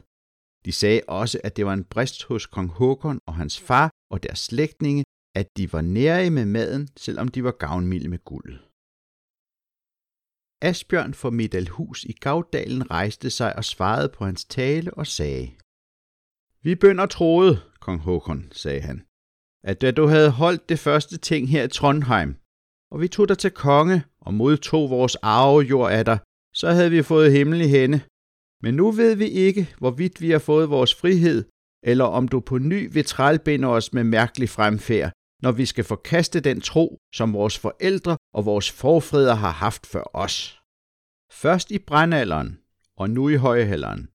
De 0.65 0.73
sagde 0.73 1.01
også, 1.09 1.41
at 1.45 1.57
det 1.57 1.67
var 1.67 1.73
en 1.73 1.85
brist 1.85 2.25
hos 2.25 2.47
kong 2.47 2.71
Håkon 2.71 3.21
og 3.27 3.35
hans 3.35 3.61
far 3.61 3.91
og 4.11 4.23
deres 4.23 4.39
slægtninge, 4.39 5.05
at 5.35 5.57
de 5.57 5.73
var 5.73 5.81
nære 5.81 6.31
med 6.31 6.45
maden, 6.45 6.89
selvom 6.97 7.29
de 7.29 7.45
var 7.45 7.51
gavnmilde 7.51 8.09
med 8.09 8.25
guldet. 8.25 8.70
Asbjørn 10.63 11.15
fra 11.15 11.31
Middelhus 11.31 12.05
i 12.05 12.13
Gavdalen 12.13 12.91
rejste 12.91 13.31
sig 13.31 13.57
og 13.57 13.65
svarede 13.65 14.09
på 14.09 14.25
hans 14.25 14.45
tale 14.45 14.95
og 14.95 15.07
sagde, 15.07 15.51
Vi 16.63 16.75
bønder 16.75 17.07
troede, 17.07 17.61
kong 17.81 18.01
Håkon, 18.01 18.49
sagde 18.53 18.81
han, 18.81 19.03
at 19.65 19.81
da 19.81 19.91
du 19.91 20.07
havde 20.07 20.31
holdt 20.31 20.69
det 20.69 20.79
første 20.79 21.19
ting 21.19 21.49
her 21.49 21.65
i 21.65 21.69
Trondheim, 21.69 22.37
og 22.93 23.01
vi 23.01 23.09
tog 23.09 23.29
dig 23.29 23.39
til 23.39 23.51
konge 23.51 24.03
og 24.21 24.35
modtog 24.35 24.91
vores 24.91 25.15
arvejord 25.15 25.93
af 25.93 26.05
dig, 26.05 26.19
så 26.55 26.71
havde 26.71 26.91
vi 26.91 27.03
fået 27.03 27.33
himmel 27.33 27.61
i 27.61 27.69
hende. 27.69 28.01
Men 28.63 28.75
nu 28.75 28.91
ved 28.91 29.15
vi 29.17 29.29
ikke, 29.29 29.75
hvorvidt 29.79 30.21
vi 30.21 30.31
har 30.31 30.39
fået 30.39 30.71
vores 30.71 30.95
frihed, 30.95 31.45
eller 31.83 32.05
om 32.05 32.29
du 32.29 32.41
på 32.41 32.59
ny 32.59 32.93
vil 32.93 33.05
trælbinde 33.05 33.69
os 33.69 33.93
med 33.93 34.05
mærkelig 34.05 34.49
fremfærd, 34.49 35.13
når 35.43 35.53
vi 35.53 35.67
skal 35.67 35.85
forkaste 35.85 36.41
den 36.41 36.61
tro, 36.61 36.99
som 37.15 37.33
vores 37.33 37.59
forældre 37.59 38.17
og 38.35 38.45
vores 38.45 38.71
forfædre 38.71 39.37
har 39.37 39.51
haft 39.51 39.87
før 39.87 40.05
os. 40.15 40.63
Først 41.33 41.71
i 41.71 41.79
brandalderen, 41.79 42.59
og 42.97 43.11
nu 43.11 43.29
i 43.29 43.37
højhælderen. 43.37 44.09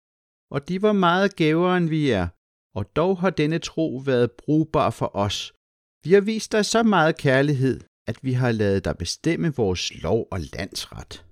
Og 0.51 0.69
de 0.69 0.82
var 0.82 0.93
meget 0.93 1.36
gævere, 1.36 1.78
end 1.78 1.89
vi 1.89 2.10
er, 2.10 2.28
og 2.75 2.95
dog 2.95 3.19
har 3.19 3.30
denne 3.30 3.60
tro 3.60 4.01
været 4.06 4.32
brugbar 4.32 4.89
for 4.89 5.15
os. 5.15 5.54
Vi 6.04 6.13
har 6.13 6.21
vist 6.21 6.51
dig 6.51 6.65
så 6.65 6.84
meget 6.84 7.17
kærlighed, 7.17 7.80
at 8.08 8.17
vi 8.23 8.34
har 8.34 8.51
lavet 8.51 8.86
dig 8.86 8.97
bestemme 8.97 9.56
vores 9.56 10.01
lov 10.04 10.28
og 10.32 10.39
landsret. 10.39 11.25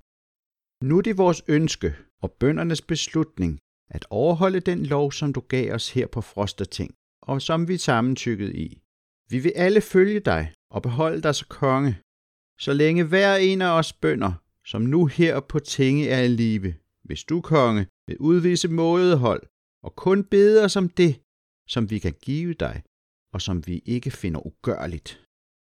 Nu 0.83 0.97
er 0.97 1.01
det 1.01 1.17
vores 1.17 1.43
ønske 1.47 1.95
og 2.23 2.31
bøndernes 2.31 2.81
beslutning 2.81 3.59
at 3.89 4.05
overholde 4.09 4.59
den 4.59 4.85
lov, 4.85 5.11
som 5.11 5.33
du 5.33 5.41
gav 5.41 5.73
os 5.73 5.89
her 5.89 6.07
på 6.07 6.21
Frosterting, 6.21 6.91
og 7.21 7.41
som 7.41 7.67
vi 7.67 7.77
sammentykkede 7.77 8.55
i. 8.55 8.81
Vi 9.29 9.39
vil 9.39 9.53
alle 9.55 9.81
følge 9.81 10.19
dig 10.19 10.53
og 10.71 10.81
beholde 10.81 11.21
dig 11.21 11.35
som 11.35 11.47
konge, 11.49 11.99
så 12.59 12.73
længe 12.73 13.03
hver 13.03 13.35
en 13.35 13.61
af 13.61 13.77
os 13.77 13.93
bønder, 13.93 14.33
som 14.65 14.81
nu 14.81 15.05
her 15.05 15.39
på 15.39 15.59
tinge 15.59 16.07
er 16.09 16.21
i 16.21 16.27
live, 16.27 16.73
hvis 17.03 17.23
du, 17.23 17.41
konge, 17.41 17.87
vil 18.07 18.17
udvise 18.17 18.67
mådehold 18.67 19.43
og 19.83 19.95
kun 19.95 20.23
bede 20.23 20.63
os 20.63 20.75
om 20.75 20.89
det, 20.89 21.19
som 21.67 21.89
vi 21.89 21.99
kan 21.99 22.13
give 22.21 22.53
dig, 22.53 22.83
og 23.33 23.41
som 23.41 23.67
vi 23.67 23.81
ikke 23.85 24.11
finder 24.11 24.47
ugørligt. 24.47 25.21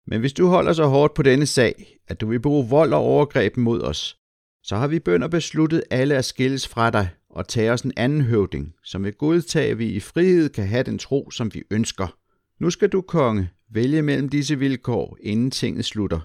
Men 0.06 0.20
hvis 0.20 0.32
du 0.32 0.46
holder 0.46 0.72
så 0.72 0.86
hårdt 0.86 1.14
på 1.14 1.22
denne 1.22 1.46
sag, 1.46 1.98
at 2.08 2.20
du 2.20 2.26
vil 2.26 2.40
bruge 2.40 2.68
vold 2.68 2.92
og 2.92 3.00
overgreb 3.00 3.56
mod 3.56 3.82
os, 3.82 4.16
så 4.64 4.76
har 4.76 4.86
vi 4.86 4.98
bønder 4.98 5.28
besluttet 5.28 5.84
alle 5.90 6.16
at 6.16 6.24
skilles 6.24 6.68
fra 6.68 6.90
dig 6.90 7.08
og 7.30 7.48
tage 7.48 7.72
os 7.72 7.82
en 7.82 7.92
anden 7.96 8.20
høvding, 8.20 8.74
som 8.84 9.04
vil 9.04 9.12
godtage, 9.12 9.70
at 9.70 9.78
vi 9.78 9.86
i 9.86 10.00
frihed 10.00 10.48
kan 10.48 10.66
have 10.66 10.82
den 10.82 10.98
tro, 10.98 11.30
som 11.30 11.54
vi 11.54 11.62
ønsker. 11.70 12.16
Nu 12.62 12.70
skal 12.70 12.88
du, 12.88 13.00
konge, 13.00 13.50
vælge 13.70 14.02
mellem 14.02 14.28
disse 14.28 14.58
vilkår, 14.58 15.16
inden 15.20 15.50
tinget 15.50 15.84
slutter. 15.84 16.20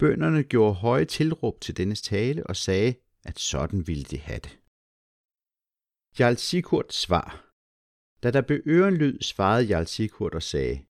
Bønderne 0.00 0.42
gjorde 0.42 0.74
høje 0.74 1.04
tilråb 1.04 1.60
til 1.60 1.76
dennes 1.76 2.02
tale 2.02 2.46
og 2.46 2.56
sagde, 2.56 2.94
at 3.24 3.38
sådan 3.38 3.86
ville 3.86 4.04
de 4.04 4.18
have 4.18 4.38
det. 4.38 4.58
Jarl 6.18 6.36
Sigurds 6.36 6.94
svar 6.94 7.28
Da 8.22 8.30
der 8.30 8.42
blev 8.42 8.60
ørenlyd, 8.66 9.20
svarede 9.20 9.66
Jarl 9.66 9.86
Sigurd 9.86 10.34
og 10.34 10.42
sagde, 10.42 10.84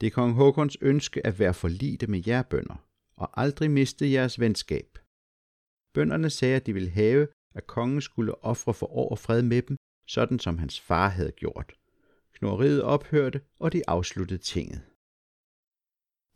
Det 0.00 0.06
er 0.06 0.10
kong 0.10 0.32
Håkons 0.34 0.76
ønske 0.80 1.26
at 1.26 1.38
være 1.38 1.54
forlite 1.54 2.06
med 2.06 2.22
jer 2.26 2.42
bønder, 2.42 2.86
og 3.16 3.40
aldrig 3.40 3.70
miste 3.70 4.12
jeres 4.12 4.40
venskab. 4.40 4.98
Bønderne 5.94 6.30
sagde, 6.30 6.56
at 6.56 6.66
de 6.66 6.72
ville 6.72 6.90
have, 6.90 7.28
at 7.54 7.66
kongen 7.66 8.00
skulle 8.00 8.44
ofre 8.44 8.74
for 8.74 8.86
år 8.86 9.10
og 9.10 9.18
fred 9.18 9.42
med 9.42 9.62
dem, 9.62 9.76
sådan 10.06 10.38
som 10.38 10.58
hans 10.58 10.80
far 10.80 11.08
havde 11.08 11.32
gjort. 11.32 11.72
Knoriet 12.32 12.82
ophørte, 12.82 13.40
og 13.58 13.72
de 13.72 13.88
afsluttede 13.88 14.42
tinget. 14.42 14.91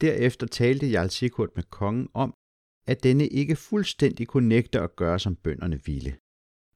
Derefter 0.00 0.46
talte 0.46 0.86
Jarl 0.86 1.08
Sigurd 1.08 1.50
med 1.56 1.64
kongen 1.64 2.08
om, 2.14 2.34
at 2.86 3.02
denne 3.02 3.28
ikke 3.28 3.56
fuldstændig 3.56 4.28
kunne 4.28 4.48
nægte 4.48 4.80
at 4.80 4.96
gøre, 4.96 5.18
som 5.18 5.36
bønderne 5.36 5.80
ville. 5.84 6.16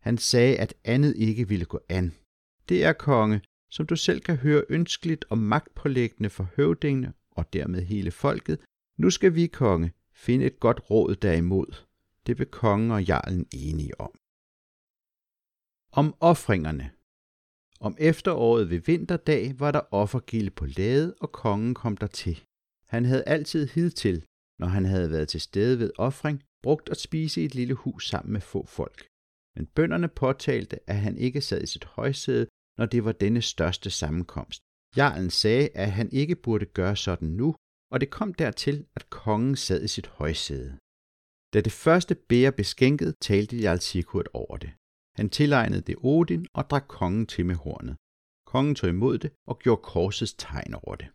Han 0.00 0.18
sagde, 0.18 0.56
at 0.56 0.74
andet 0.84 1.16
ikke 1.16 1.48
ville 1.48 1.64
gå 1.64 1.80
an. 1.88 2.14
Det 2.68 2.84
er 2.84 2.92
konge, 2.92 3.42
som 3.70 3.86
du 3.86 3.96
selv 3.96 4.20
kan 4.20 4.36
høre 4.36 4.64
ønskeligt 4.68 5.24
og 5.30 5.38
magtpålæggende 5.38 6.30
for 6.30 6.48
høvdingene 6.56 7.12
og 7.30 7.52
dermed 7.52 7.82
hele 7.82 8.10
folket. 8.10 8.58
Nu 8.98 9.10
skal 9.10 9.34
vi, 9.34 9.46
konge, 9.46 9.92
finde 10.12 10.46
et 10.46 10.60
godt 10.60 10.90
råd 10.90 11.16
derimod. 11.16 11.84
Det 12.26 12.36
blev 12.36 12.48
kongen 12.48 12.90
og 12.90 13.04
jarlen 13.04 13.46
enige 13.52 14.00
om. 14.00 14.18
Om 15.92 16.14
offringerne. 16.20 16.90
Om 17.80 17.96
efteråret 17.98 18.70
ved 18.70 18.78
vinterdag 18.78 19.60
var 19.60 19.70
der 19.70 19.80
offergilde 19.90 20.50
på 20.50 20.66
lade, 20.66 21.14
og 21.20 21.32
kongen 21.32 21.74
kom 21.74 21.96
der 21.96 22.06
til. 22.06 22.44
Han 22.94 23.04
havde 23.04 23.28
altid 23.34 23.62
hidtil, 23.68 24.24
når 24.60 24.66
han 24.66 24.84
havde 24.84 25.10
været 25.10 25.28
til 25.28 25.40
stede 25.40 25.78
ved 25.78 25.90
offring, 25.98 26.42
brugt 26.62 26.88
at 26.88 27.00
spise 27.00 27.42
i 27.42 27.44
et 27.44 27.54
lille 27.54 27.74
hus 27.74 28.08
sammen 28.08 28.32
med 28.32 28.40
få 28.40 28.66
folk. 28.66 29.06
Men 29.56 29.66
bønderne 29.66 30.08
påtalte, 30.08 30.90
at 30.90 30.96
han 30.96 31.18
ikke 31.18 31.40
sad 31.40 31.62
i 31.62 31.66
sit 31.66 31.84
højsæde, 31.84 32.46
når 32.78 32.86
det 32.86 33.04
var 33.04 33.12
denne 33.12 33.42
største 33.42 33.90
sammenkomst. 33.90 34.60
Jarlen 34.96 35.30
sagde, 35.30 35.68
at 35.74 35.92
han 35.92 36.12
ikke 36.12 36.36
burde 36.36 36.66
gøre 36.66 36.96
sådan 36.96 37.28
nu, 37.28 37.54
og 37.92 38.00
det 38.00 38.10
kom 38.10 38.34
dertil, 38.34 38.86
at 38.96 39.10
kongen 39.10 39.56
sad 39.56 39.82
i 39.84 39.88
sit 39.88 40.06
højsæde. 40.06 40.78
Da 41.52 41.60
det 41.60 41.72
første 41.72 42.14
bære 42.14 42.52
beskænket, 42.52 43.14
talte 43.20 43.56
Jarl 43.56 43.78
Sigurd 43.78 44.28
over 44.34 44.56
det. 44.56 44.70
Han 45.18 45.30
tilegnede 45.30 45.82
det 45.82 45.96
Odin 45.98 46.46
og 46.54 46.70
drak 46.70 46.86
kongen 46.88 47.26
til 47.26 47.46
med 47.46 47.54
hornet. 47.54 47.96
Kongen 48.46 48.74
tog 48.74 48.90
imod 48.90 49.18
det 49.18 49.30
og 49.46 49.58
gjorde 49.58 49.82
korsets 49.82 50.34
tegn 50.34 50.74
over 50.74 50.94
det. 50.94 51.08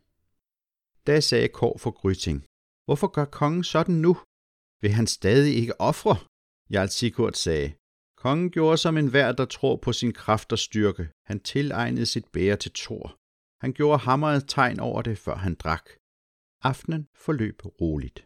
Da 1.07 1.19
sagde 1.19 1.49
Kår 1.59 1.77
for 1.77 1.91
Gryting, 1.91 2.39
hvorfor 2.85 3.07
gør 3.17 3.25
kongen 3.25 3.63
sådan 3.63 3.95
nu? 3.95 4.13
Vil 4.81 4.91
han 4.99 5.07
stadig 5.07 5.53
ikke 5.61 5.81
ofre? 5.81 6.15
Jarl 6.73 6.87
Sigurd 6.97 7.33
sagde, 7.33 7.69
kongen 8.23 8.49
gjorde 8.55 8.77
som 8.77 8.97
en 8.97 9.13
værd, 9.13 9.35
der 9.37 9.45
tror 9.45 9.75
på 9.85 9.93
sin 9.93 10.13
kraft 10.13 10.51
og 10.51 10.59
styrke. 10.59 11.09
Han 11.29 11.39
tilegnede 11.39 12.05
sit 12.05 12.27
bære 12.33 12.57
til 12.57 12.71
Thor. 12.81 13.07
Han 13.63 13.73
gjorde 13.73 13.99
hammeret 14.07 14.43
tegn 14.47 14.79
over 14.79 15.01
det, 15.01 15.17
før 15.17 15.35
han 15.35 15.55
drak. 15.55 15.85
Aftenen 16.69 17.07
forløb 17.25 17.57
roligt. 17.81 18.19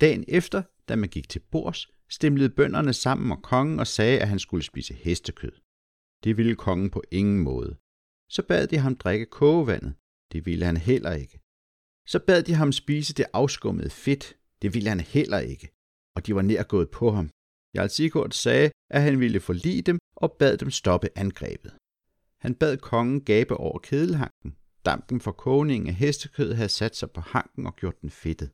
Dagen 0.00 0.24
efter, 0.38 0.62
da 0.88 0.96
man 0.96 1.08
gik 1.08 1.28
til 1.28 1.42
bords, 1.52 1.80
stemlede 2.08 2.50
bønderne 2.58 2.92
sammen 2.92 3.32
og 3.32 3.42
kongen 3.42 3.80
og 3.80 3.86
sagde, 3.86 4.20
at 4.20 4.28
han 4.28 4.38
skulle 4.38 4.64
spise 4.64 4.94
hestekød. 4.94 5.52
Det 6.24 6.36
ville 6.36 6.56
kongen 6.56 6.90
på 6.90 7.02
ingen 7.10 7.40
måde. 7.50 7.72
Så 8.34 8.42
bad 8.48 8.66
de 8.66 8.78
ham 8.78 8.96
drikke 8.96 9.26
kogevandet. 9.26 9.94
Det 10.32 10.46
ville 10.46 10.64
han 10.64 10.76
heller 10.76 11.12
ikke. 11.12 11.40
Så 12.06 12.18
bad 12.26 12.42
de 12.42 12.54
ham 12.54 12.72
spise 12.72 13.14
det 13.14 13.26
afskummede 13.32 13.90
fedt. 13.90 14.36
Det 14.62 14.74
ville 14.74 14.88
han 14.88 15.00
heller 15.00 15.38
ikke. 15.38 15.68
Og 16.16 16.26
de 16.26 16.34
var 16.34 16.42
nær 16.42 16.62
gået 16.62 16.90
på 16.90 17.10
ham. 17.10 17.30
Jarl 17.74 17.88
Sigurd 17.88 18.30
sagde, 18.30 18.70
at 18.90 19.02
han 19.02 19.20
ville 19.20 19.40
forlige 19.40 19.82
dem 19.82 19.98
og 20.16 20.32
bad 20.38 20.58
dem 20.58 20.70
stoppe 20.70 21.08
angrebet. 21.18 21.72
Han 22.40 22.54
bad 22.54 22.76
kongen 22.76 23.24
gabe 23.24 23.56
over 23.56 23.78
kedelhanken. 23.78 24.56
Dampen 24.84 25.20
for 25.20 25.32
kogningen 25.32 25.88
af 25.88 25.94
hestekød 25.94 26.54
havde 26.54 26.68
sat 26.68 26.96
sig 26.96 27.10
på 27.10 27.20
hanken 27.20 27.66
og 27.66 27.76
gjort 27.76 28.00
den 28.00 28.10
fedtet. 28.10 28.50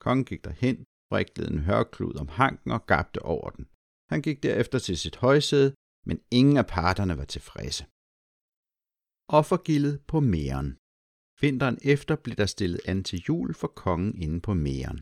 Kongen 0.00 0.24
gik 0.24 0.44
derhen, 0.44 0.84
vriklede 1.10 1.50
en 1.52 1.58
hørklud 1.58 2.14
om 2.16 2.28
hanken 2.28 2.70
og 2.70 2.86
gabte 2.86 3.22
over 3.22 3.50
den. 3.50 3.66
Han 4.10 4.22
gik 4.22 4.42
derefter 4.42 4.78
til 4.78 4.98
sit 4.98 5.16
højsæde, 5.16 5.74
men 6.06 6.20
ingen 6.30 6.56
af 6.56 6.66
parterne 6.66 7.18
var 7.18 7.24
tilfredse. 7.24 7.84
Offergildet 9.28 10.00
på 10.06 10.20
mæren. 10.20 10.77
Vinteren 11.40 11.78
efter 11.82 12.16
blev 12.16 12.36
der 12.36 12.46
stillet 12.46 12.80
an 12.84 13.04
til 13.04 13.22
jul 13.28 13.54
for 13.54 13.68
kongen 13.68 14.22
inde 14.22 14.40
på 14.40 14.54
mæren. 14.54 15.00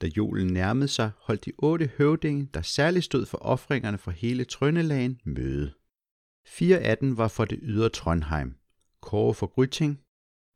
Da 0.00 0.06
julen 0.06 0.52
nærmede 0.52 0.88
sig, 0.88 1.10
holdt 1.16 1.44
de 1.44 1.52
otte 1.58 1.86
høvdinge, 1.98 2.48
der 2.54 2.62
særligt 2.62 3.04
stod 3.04 3.26
for 3.26 3.38
offringerne 3.38 3.98
for 3.98 4.10
hele 4.10 4.44
Trøndelagen, 4.44 5.20
møde. 5.24 5.74
Fire 6.46 6.78
af 6.78 6.98
dem 6.98 7.16
var 7.16 7.28
for 7.28 7.44
det 7.44 7.58
ydre 7.62 7.88
Trondheim, 7.88 8.58
Kåre 9.00 9.34
for 9.34 9.46
Gryting, 9.46 10.02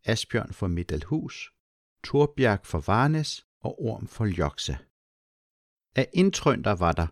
Asbjørn 0.04 0.52
for 0.52 0.66
Middelhus, 0.66 1.50
Torbjerg 2.04 2.60
for 2.64 2.80
Varnes 2.86 3.46
og 3.60 3.82
Orm 3.82 4.06
for 4.06 4.26
Jokse. 4.26 4.78
Af 5.96 6.08
indtrønder 6.12 6.74
var 6.74 6.92
der 6.92 7.06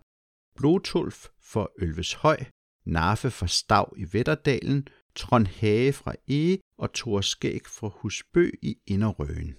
Blotulf 0.55 1.27
for 1.39 1.71
Ølveshøj, 1.79 2.39
Naffe 2.85 3.31
for 3.31 3.45
Stav 3.45 3.93
i 3.97 4.05
Vetterdalen, 4.13 4.87
Trond 5.15 5.47
Hage 5.47 5.93
fra 5.93 6.13
E 6.27 6.57
og 6.77 6.93
Thor 6.93 7.21
Skæg 7.21 7.61
fra 7.65 7.87
Husbø 7.87 8.51
i 8.61 8.77
Inderrøen. 8.87 9.55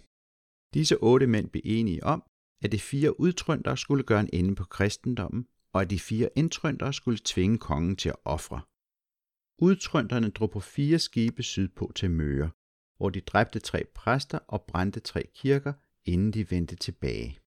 Disse 0.74 0.96
otte 0.96 1.26
mænd 1.26 1.48
blev 1.50 1.62
enige 1.64 2.04
om, 2.04 2.22
at 2.62 2.72
de 2.72 2.78
fire 2.78 3.20
udtrønder 3.20 3.74
skulle 3.74 4.04
gøre 4.04 4.20
en 4.20 4.30
ende 4.32 4.54
på 4.54 4.64
kristendommen, 4.64 5.46
og 5.72 5.80
at 5.82 5.90
de 5.90 5.98
fire 5.98 6.28
indtrønder 6.36 6.90
skulle 6.90 7.18
tvinge 7.24 7.58
kongen 7.58 7.96
til 7.96 8.08
at 8.08 8.16
ofre. 8.24 8.60
Udtrønderne 9.58 10.30
drog 10.30 10.50
på 10.50 10.60
fire 10.60 10.98
skibe 10.98 11.42
sydpå 11.42 11.92
til 11.94 12.10
Møre, 12.10 12.50
hvor 12.96 13.10
de 13.10 13.20
dræbte 13.20 13.58
tre 13.58 13.84
præster 13.94 14.38
og 14.38 14.64
brændte 14.68 15.00
tre 15.00 15.22
kirker, 15.34 15.72
inden 16.04 16.32
de 16.32 16.50
vendte 16.50 16.76
tilbage. 16.76 17.38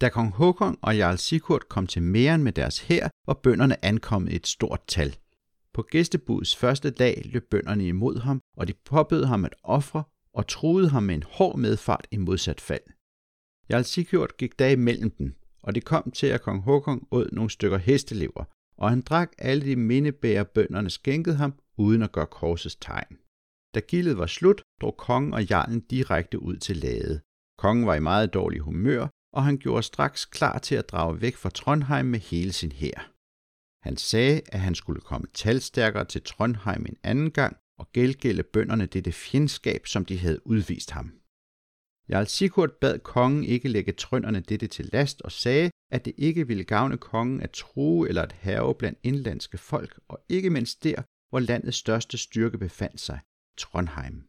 Da 0.00 0.08
kong 0.08 0.32
Håkon 0.32 0.78
og 0.82 0.96
Jarl 0.96 1.16
Sigurd 1.16 1.60
kom 1.68 1.86
til 1.86 2.02
Mæren 2.02 2.42
med 2.42 2.52
deres 2.52 2.78
hær, 2.78 3.08
var 3.26 3.34
bønderne 3.34 3.84
ankommet 3.84 4.32
i 4.32 4.36
et 4.36 4.46
stort 4.46 4.80
tal. 4.86 5.16
På 5.74 5.82
gæstebuds 5.82 6.56
første 6.56 6.90
dag 6.90 7.22
løb 7.24 7.50
bønderne 7.50 7.86
imod 7.86 8.18
ham, 8.18 8.40
og 8.56 8.68
de 8.68 8.74
påbød 8.84 9.24
ham 9.24 9.44
at 9.44 9.54
ofre 9.62 10.04
og 10.34 10.48
truede 10.48 10.88
ham 10.88 11.02
med 11.02 11.14
en 11.14 11.22
hård 11.22 11.58
medfart 11.58 12.06
i 12.10 12.16
modsat 12.16 12.60
fald. 12.60 12.82
Jarl 13.70 13.82
Sigurd 13.82 14.30
gik 14.38 14.58
da 14.58 14.72
imellem 14.72 15.10
dem, 15.10 15.34
og 15.62 15.74
det 15.74 15.84
kom 15.84 16.10
til, 16.10 16.26
at 16.26 16.42
kong 16.42 16.62
Håkon 16.62 17.06
åd 17.10 17.28
nogle 17.32 17.50
stykker 17.50 17.78
hestelever, 17.78 18.44
og 18.78 18.90
han 18.90 19.00
drak 19.00 19.32
alle 19.38 19.64
de 19.64 19.76
mindebærer 19.76 20.44
bønderne 20.44 20.90
skænkede 20.90 21.36
ham, 21.36 21.54
uden 21.78 22.02
at 22.02 22.12
gøre 22.12 22.26
korsets 22.26 22.76
tegn. 22.76 23.16
Da 23.74 23.80
gildet 23.80 24.18
var 24.18 24.26
slut, 24.26 24.62
drog 24.80 24.96
kongen 24.96 25.34
og 25.34 25.44
jarlen 25.44 25.80
direkte 25.80 26.42
ud 26.42 26.56
til 26.56 26.76
lade. 26.76 27.20
Kongen 27.58 27.86
var 27.86 27.94
i 27.94 28.00
meget 28.00 28.34
dårlig 28.34 28.60
humør, 28.60 29.08
og 29.32 29.44
han 29.44 29.58
gjorde 29.58 29.82
straks 29.82 30.24
klar 30.24 30.58
til 30.58 30.74
at 30.74 30.88
drage 30.88 31.20
væk 31.20 31.36
fra 31.36 31.50
Trondheim 31.50 32.06
med 32.06 32.18
hele 32.18 32.52
sin 32.52 32.72
hær. 32.72 33.13
Han 33.84 33.96
sagde, 33.96 34.40
at 34.46 34.60
han 34.60 34.74
skulle 34.74 35.00
komme 35.00 35.26
talstærkere 35.34 36.04
til 36.04 36.22
Trondheim 36.22 36.86
en 36.86 36.96
anden 37.02 37.30
gang 37.30 37.56
og 37.78 37.92
gælgælde 37.92 38.42
bønderne 38.42 38.86
dette 38.86 39.12
fjendskab, 39.12 39.86
som 39.86 40.04
de 40.04 40.18
havde 40.18 40.46
udvist 40.46 40.90
ham. 40.90 41.12
Jarl 42.08 42.26
Sigurd 42.26 42.70
bad 42.80 42.98
kongen 42.98 43.44
ikke 43.44 43.68
lægge 43.68 43.92
trønderne 43.92 44.40
dette 44.40 44.66
til 44.66 44.90
last 44.92 45.22
og 45.22 45.32
sagde, 45.32 45.70
at 45.90 46.04
det 46.04 46.14
ikke 46.16 46.46
ville 46.46 46.64
gavne 46.64 46.98
kongen 46.98 47.40
at 47.40 47.50
true 47.50 48.08
eller 48.08 48.22
at 48.22 48.32
have 48.32 48.74
blandt 48.74 48.98
indlandske 49.02 49.58
folk, 49.58 50.00
og 50.08 50.24
ikke 50.28 50.50
mindst 50.50 50.84
der, 50.84 51.02
hvor 51.30 51.40
landets 51.40 51.76
største 51.76 52.18
styrke 52.18 52.58
befandt 52.58 53.00
sig, 53.00 53.20
Trondheim. 53.58 54.22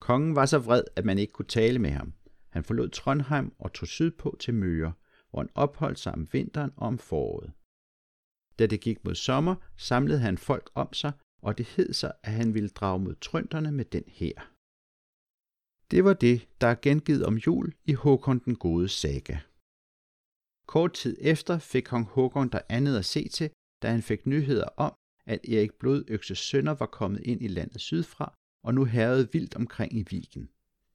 Kongen 0.00 0.34
var 0.36 0.46
så 0.46 0.58
vred, 0.58 0.84
at 0.96 1.04
man 1.04 1.18
ikke 1.18 1.32
kunne 1.32 1.46
tale 1.46 1.78
med 1.78 1.90
ham. 1.90 2.12
Han 2.50 2.64
forlod 2.64 2.88
Trondheim 2.88 3.52
og 3.58 3.72
tog 3.72 3.88
sydpå 3.88 4.36
til 4.40 4.54
Møre, 4.54 4.92
hvor 5.30 5.40
han 5.40 5.50
opholdt 5.54 5.98
sig 5.98 6.12
om 6.12 6.28
vinteren 6.32 6.72
og 6.76 6.86
om 6.86 6.98
foråret. 6.98 7.52
Da 8.58 8.66
det 8.66 8.80
gik 8.80 9.04
mod 9.04 9.14
sommer, 9.14 9.54
samlede 9.76 10.18
han 10.18 10.38
folk 10.38 10.70
om 10.74 10.92
sig, 10.92 11.12
og 11.42 11.58
det 11.58 11.66
hed 11.66 11.92
sig, 11.92 12.12
at 12.22 12.32
han 12.32 12.54
ville 12.54 12.68
drage 12.68 12.98
mod 12.98 13.14
trønderne 13.14 13.72
med 13.72 13.84
den 13.84 14.04
her. 14.06 14.32
Det 15.90 16.04
var 16.04 16.14
det, 16.14 16.48
der 16.60 16.66
er 16.66 16.74
gengivet 16.82 17.26
om 17.26 17.36
jul 17.36 17.74
i 17.84 17.92
Håkon 17.92 18.38
den 18.38 18.56
gode 18.56 18.88
saga. 18.88 19.38
Kort 20.66 20.92
tid 20.92 21.16
efter 21.20 21.58
fik 21.58 21.82
kong 21.82 22.06
Håkon 22.06 22.48
der 22.48 22.60
andet 22.68 22.98
at 22.98 23.04
se 23.04 23.28
til, 23.28 23.50
da 23.82 23.90
han 23.90 24.02
fik 24.02 24.26
nyheder 24.26 24.68
om, 24.76 24.94
at 25.26 25.48
Erik 25.48 25.74
Blodøkses 25.74 26.38
sønner 26.38 26.74
var 26.74 26.86
kommet 26.86 27.20
ind 27.20 27.42
i 27.42 27.48
landet 27.48 27.80
sydfra 27.80 28.34
og 28.64 28.74
nu 28.74 28.84
herrede 28.84 29.28
vildt 29.32 29.56
omkring 29.56 29.92
i 29.92 30.04
Viken. 30.10 30.48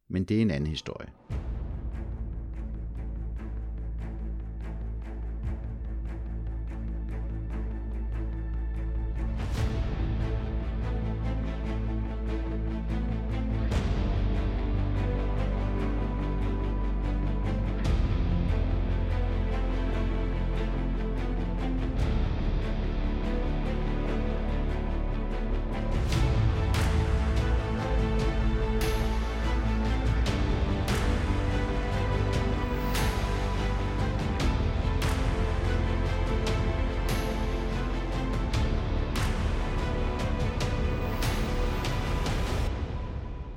Men 0.07 0.23
det 0.23 0.37
er 0.37 0.41
en 0.41 0.51
anden 0.51 0.69
historie. 0.69 1.09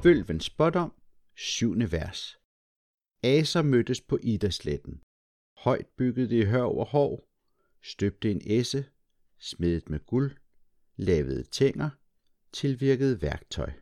Vølven 0.05 0.40
spådom, 0.40 0.93
syvende 1.37 1.93
vers. 1.93 2.38
Aser 3.23 3.62
mødtes 3.62 4.01
på 4.01 4.19
Idasletten. 4.23 5.03
Højt 5.57 5.87
byggede 5.97 6.29
de 6.29 6.47
hør 6.47 6.62
over 6.62 6.85
hår, 6.85 7.29
støbte 7.83 8.31
en 8.31 8.40
esse, 8.45 8.87
smedet 9.38 9.88
med 9.88 10.01
guld, 10.07 10.37
lavede 10.97 11.43
tænger, 11.43 11.90
tilvirkede 12.53 13.23
værktøj. 13.23 13.73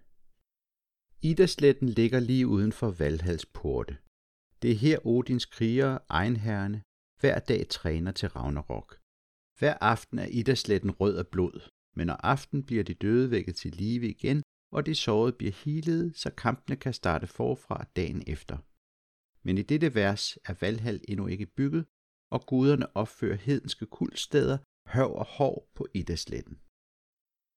Idasletten 1.22 1.88
ligger 1.88 2.20
lige 2.20 2.46
uden 2.46 2.72
for 2.72 2.90
Valhals 2.90 3.46
porte. 3.46 3.98
Det 4.62 4.70
er 4.70 4.74
her 4.74 5.06
Odins 5.06 5.46
krigere, 5.46 5.98
egenherrene, 6.08 6.82
hver 7.20 7.38
dag 7.38 7.68
træner 7.68 8.12
til 8.12 8.28
Ragnarok. 8.28 8.98
Hver 9.58 9.74
aften 9.80 10.18
er 10.18 10.26
Idasletten 10.26 10.90
rød 10.90 11.16
af 11.16 11.26
blod, 11.28 11.70
men 11.96 12.06
når 12.06 12.18
aften 12.32 12.66
bliver 12.66 12.85
de 12.85 12.94
døde 12.94 13.30
vækket 13.30 13.56
til 13.56 13.70
live 13.72 14.08
igen, 14.08 14.42
og 14.72 14.87
de 14.87 14.94
sårede 14.94 15.32
bliver 15.32 15.52
healede, 15.52 16.12
så 16.14 16.30
kampene 16.30 16.76
kan 16.76 16.92
starte 16.92 17.26
forfra 17.26 17.85
dagen 17.96 18.22
efter. 18.26 18.58
Men 19.42 19.58
i 19.58 19.62
dette 19.62 19.94
vers 19.94 20.38
er 20.44 20.54
Valhall 20.61 21.00
endnu 21.08 21.26
ikke 21.26 21.46
bygget, 21.46 21.87
og 22.30 22.46
guderne 22.46 22.96
opfører 22.96 23.37
hedenske 23.37 23.87
kuldsteder, 23.87 24.58
hør 24.87 25.04
og 25.04 25.26
hår 25.26 25.70
på 25.74 25.87
Idasletten. 25.94 26.61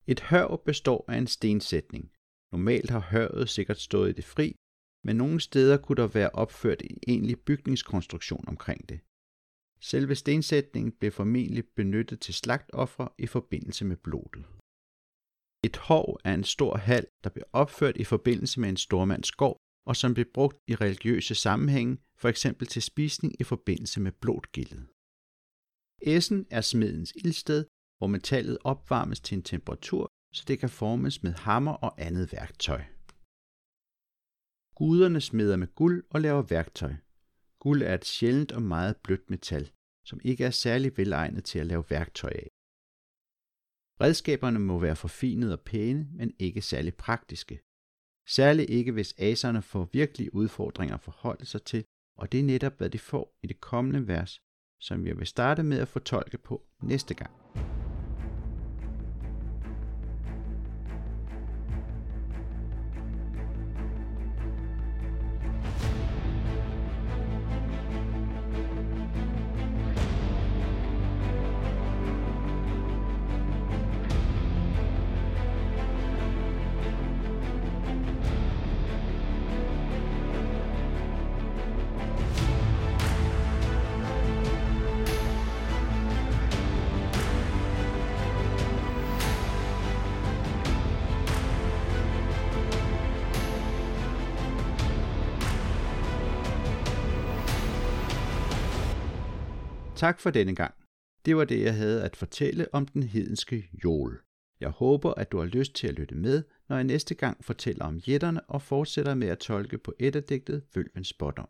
Et 0.08 0.20
hør 0.20 0.56
består 0.66 1.06
af 1.08 1.18
en 1.18 1.28
stensætning. 1.28 2.12
Normalt 2.52 2.90
har 2.90 3.00
hørvet 3.00 3.50
sikkert 3.50 3.80
stået 3.80 4.10
i 4.10 4.14
det 4.14 4.26
fri, 4.26 4.56
men 5.04 5.16
nogle 5.16 5.40
steder 5.40 5.78
kunne 5.78 6.02
der 6.02 6.08
være 6.08 6.30
opført 6.30 6.82
en 6.82 7.00
egentlig 7.08 7.40
bygningskonstruktion 7.40 8.44
omkring 8.48 8.90
det. 8.90 9.00
Selve 9.80 10.16
stensætningen 10.16 10.92
blev 10.92 11.12
formentlig 11.12 11.66
benyttet 11.76 12.20
til 12.22 12.34
slagtofre 12.34 13.10
i 13.18 13.28
forbindelse 13.28 13.86
med 13.86 13.98
blodet. 13.98 14.46
Et 15.68 15.78
hov 15.78 16.20
er 16.24 16.34
en 16.34 16.44
stor 16.44 16.78
hal, 16.78 17.06
der 17.24 17.30
blev 17.30 17.46
opført 17.54 17.98
i 17.98 18.04
forbindelse 18.04 18.60
med 18.60 18.70
en 18.70 18.78
stormandsgård, 18.78 19.58
og 19.90 19.96
som 19.96 20.14
blev 20.14 20.26
brugt 20.34 20.58
i 20.68 20.76
religiøse 20.76 21.36
sammenhænge, 21.36 21.98
for 22.22 22.30
eksempel 22.30 22.68
til 22.68 22.82
spisning 22.82 23.32
i 23.42 23.44
forbindelse 23.44 24.00
med 24.02 24.12
blodgildet. 24.12 24.88
Essen 26.02 26.46
er 26.50 26.62
smedens 26.62 27.12
ildsted, 27.16 27.66
hvor 27.98 28.08
metallet 28.08 28.58
opvarmes 28.64 29.20
til 29.22 29.36
en 29.38 29.44
temperatur, 29.44 30.12
så 30.34 30.44
det 30.48 30.60
kan 30.60 30.70
formes 30.70 31.24
med 31.24 31.34
hammer 31.34 31.74
og 31.74 32.02
andet 32.08 32.32
værktøj. 32.34 32.82
Guderne 34.76 35.22
smeder 35.22 35.58
med 35.58 35.68
guld 35.76 36.04
og 36.10 36.22
laver 36.22 36.42
værktøj. 36.42 36.94
Guld 37.60 37.82
er 37.82 37.94
et 37.94 38.06
sjældent 38.06 38.52
og 38.52 38.62
meget 38.62 38.98
blødt 39.04 39.30
metal, 39.30 39.72
som 40.06 40.20
ikke 40.24 40.44
er 40.44 40.50
særlig 40.50 40.98
velegnet 40.98 41.44
til 41.46 41.60
at 41.60 41.68
lave 41.68 41.84
værktøj 41.90 42.34
af. 42.36 42.48
Redskaberne 44.02 44.60
må 44.60 44.80
være 44.80 44.96
forfinede 44.96 45.54
og 45.54 45.62
pæne, 45.62 46.08
men 46.14 46.34
ikke 46.40 46.62
særlig 46.62 46.96
praktiske. 46.96 47.60
Særligt 48.28 48.70
ikke 48.70 48.92
hvis 48.92 49.16
aserne 49.18 49.62
får 49.62 49.90
virkelige 49.94 50.36
udfordringer 50.36 50.96
at 50.96 51.02
forholde 51.02 51.46
sig 51.46 51.64
til, 51.64 51.86
og 52.18 52.32
det 52.32 52.40
er 52.40 52.44
netop 52.44 52.78
hvad 52.78 52.90
de 52.90 53.00
får 53.00 53.38
i 53.44 53.48
det 53.48 53.62
kommende 53.62 54.08
vers, 54.08 54.42
som 54.80 55.08
jeg 55.08 55.18
vil 55.18 55.28
starte 55.28 55.64
med 55.64 55.80
at 55.80 55.88
fortolke 55.88 56.38
på 56.38 56.64
næste 56.84 57.14
gang. 57.14 57.32
Tak 99.96 100.20
for 100.20 100.30
denne 100.30 100.56
gang. 100.56 100.74
Det 101.26 101.36
var 101.36 101.46
det, 101.46 101.62
jeg 101.62 101.76
havde 101.76 102.04
at 102.04 102.16
fortælle 102.16 102.74
om 102.74 102.86
den 102.86 103.04
hedenske 103.04 103.70
jol. 103.84 104.24
Jeg 104.60 104.70
håber, 104.70 105.14
at 105.14 105.32
du 105.32 105.38
har 105.38 105.46
lyst 105.46 105.74
til 105.76 105.88
at 105.88 105.94
lytte 105.94 106.16
med, 106.16 106.44
når 106.70 106.76
jeg 106.76 106.84
næste 106.84 107.16
gang 107.16 107.46
fortæller 107.46 107.86
om 107.86 107.98
jætterne 107.98 108.50
og 108.50 108.62
fortsætter 108.62 109.16
med 109.16 109.28
at 109.28 109.40
tolke 109.40 109.78
på 109.78 109.94
digtet 110.00 110.64
Vølvens 110.76 111.08
Spottom. 111.08 111.50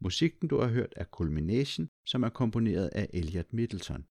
Musikken, 0.00 0.48
du 0.48 0.60
har 0.60 0.68
hørt, 0.68 0.92
er 0.96 1.04
Culmination, 1.04 1.88
som 2.06 2.22
er 2.22 2.28
komponeret 2.28 2.88
af 2.88 3.10
Elliot 3.12 3.52
Middleton. 3.52 4.04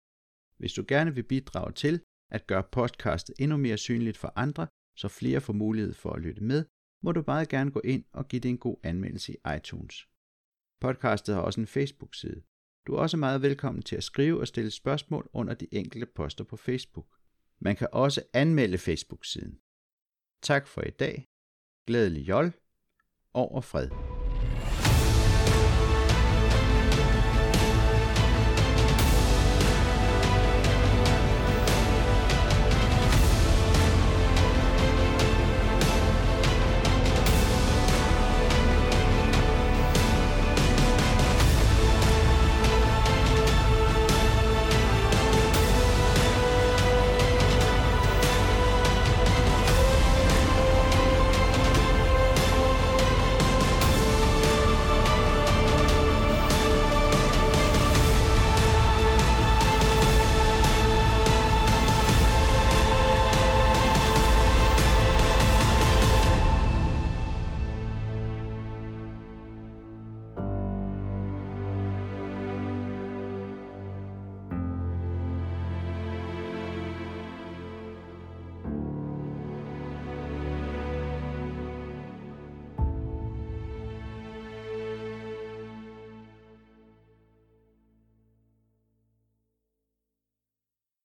Hvis 0.59 0.73
du 0.73 0.85
gerne 0.89 1.15
vil 1.15 1.23
bidrage 1.23 1.73
til 1.73 2.01
at 2.31 2.47
gøre 2.47 2.65
podcastet 2.73 3.35
endnu 3.39 3.57
mere 3.57 3.77
synligt 3.77 4.17
for 4.17 4.33
andre, 4.37 4.67
så 4.97 5.09
flere 5.09 5.41
får 5.41 5.53
mulighed 5.53 5.95
for 5.95 6.11
at 6.13 6.23
lytte 6.23 6.43
med, 6.43 6.65
må 7.03 7.13
du 7.13 7.25
meget 7.27 7.49
gerne 7.49 7.71
gå 7.71 7.81
ind 7.85 8.05
og 8.13 8.29
give 8.29 8.41
det 8.41 8.49
en 8.49 8.59
god 8.59 8.77
anmeldelse 8.83 9.33
i 9.33 9.37
iTunes. 9.57 10.09
Podcastet 10.81 11.35
har 11.35 11.43
også 11.43 11.61
en 11.61 11.67
Facebook-side. 11.67 12.43
Du 12.87 12.95
er 12.95 12.99
også 12.99 13.17
meget 13.17 13.43
velkommen 13.43 13.83
til 13.83 13.97
at 13.97 14.05
skrive 14.05 14.41
og 14.41 14.49
stille 14.49 14.71
spørgsmål 14.71 15.29
under 15.33 15.55
de 15.55 15.67
enkelte 15.73 16.07
poster 16.07 16.45
på 16.45 16.57
Facebook. 16.57 17.07
Man 17.59 17.77
kan 17.77 17.89
også 17.93 18.23
anmelde 18.33 18.79
Facebook-siden. 18.79 19.59
Tak 20.43 20.67
for 20.67 20.83
i 20.83 20.91
dag. 20.91 21.29
Glædelig 21.87 22.29
jol. 22.29 22.53
Over 23.35 23.61
fred. 23.61 23.89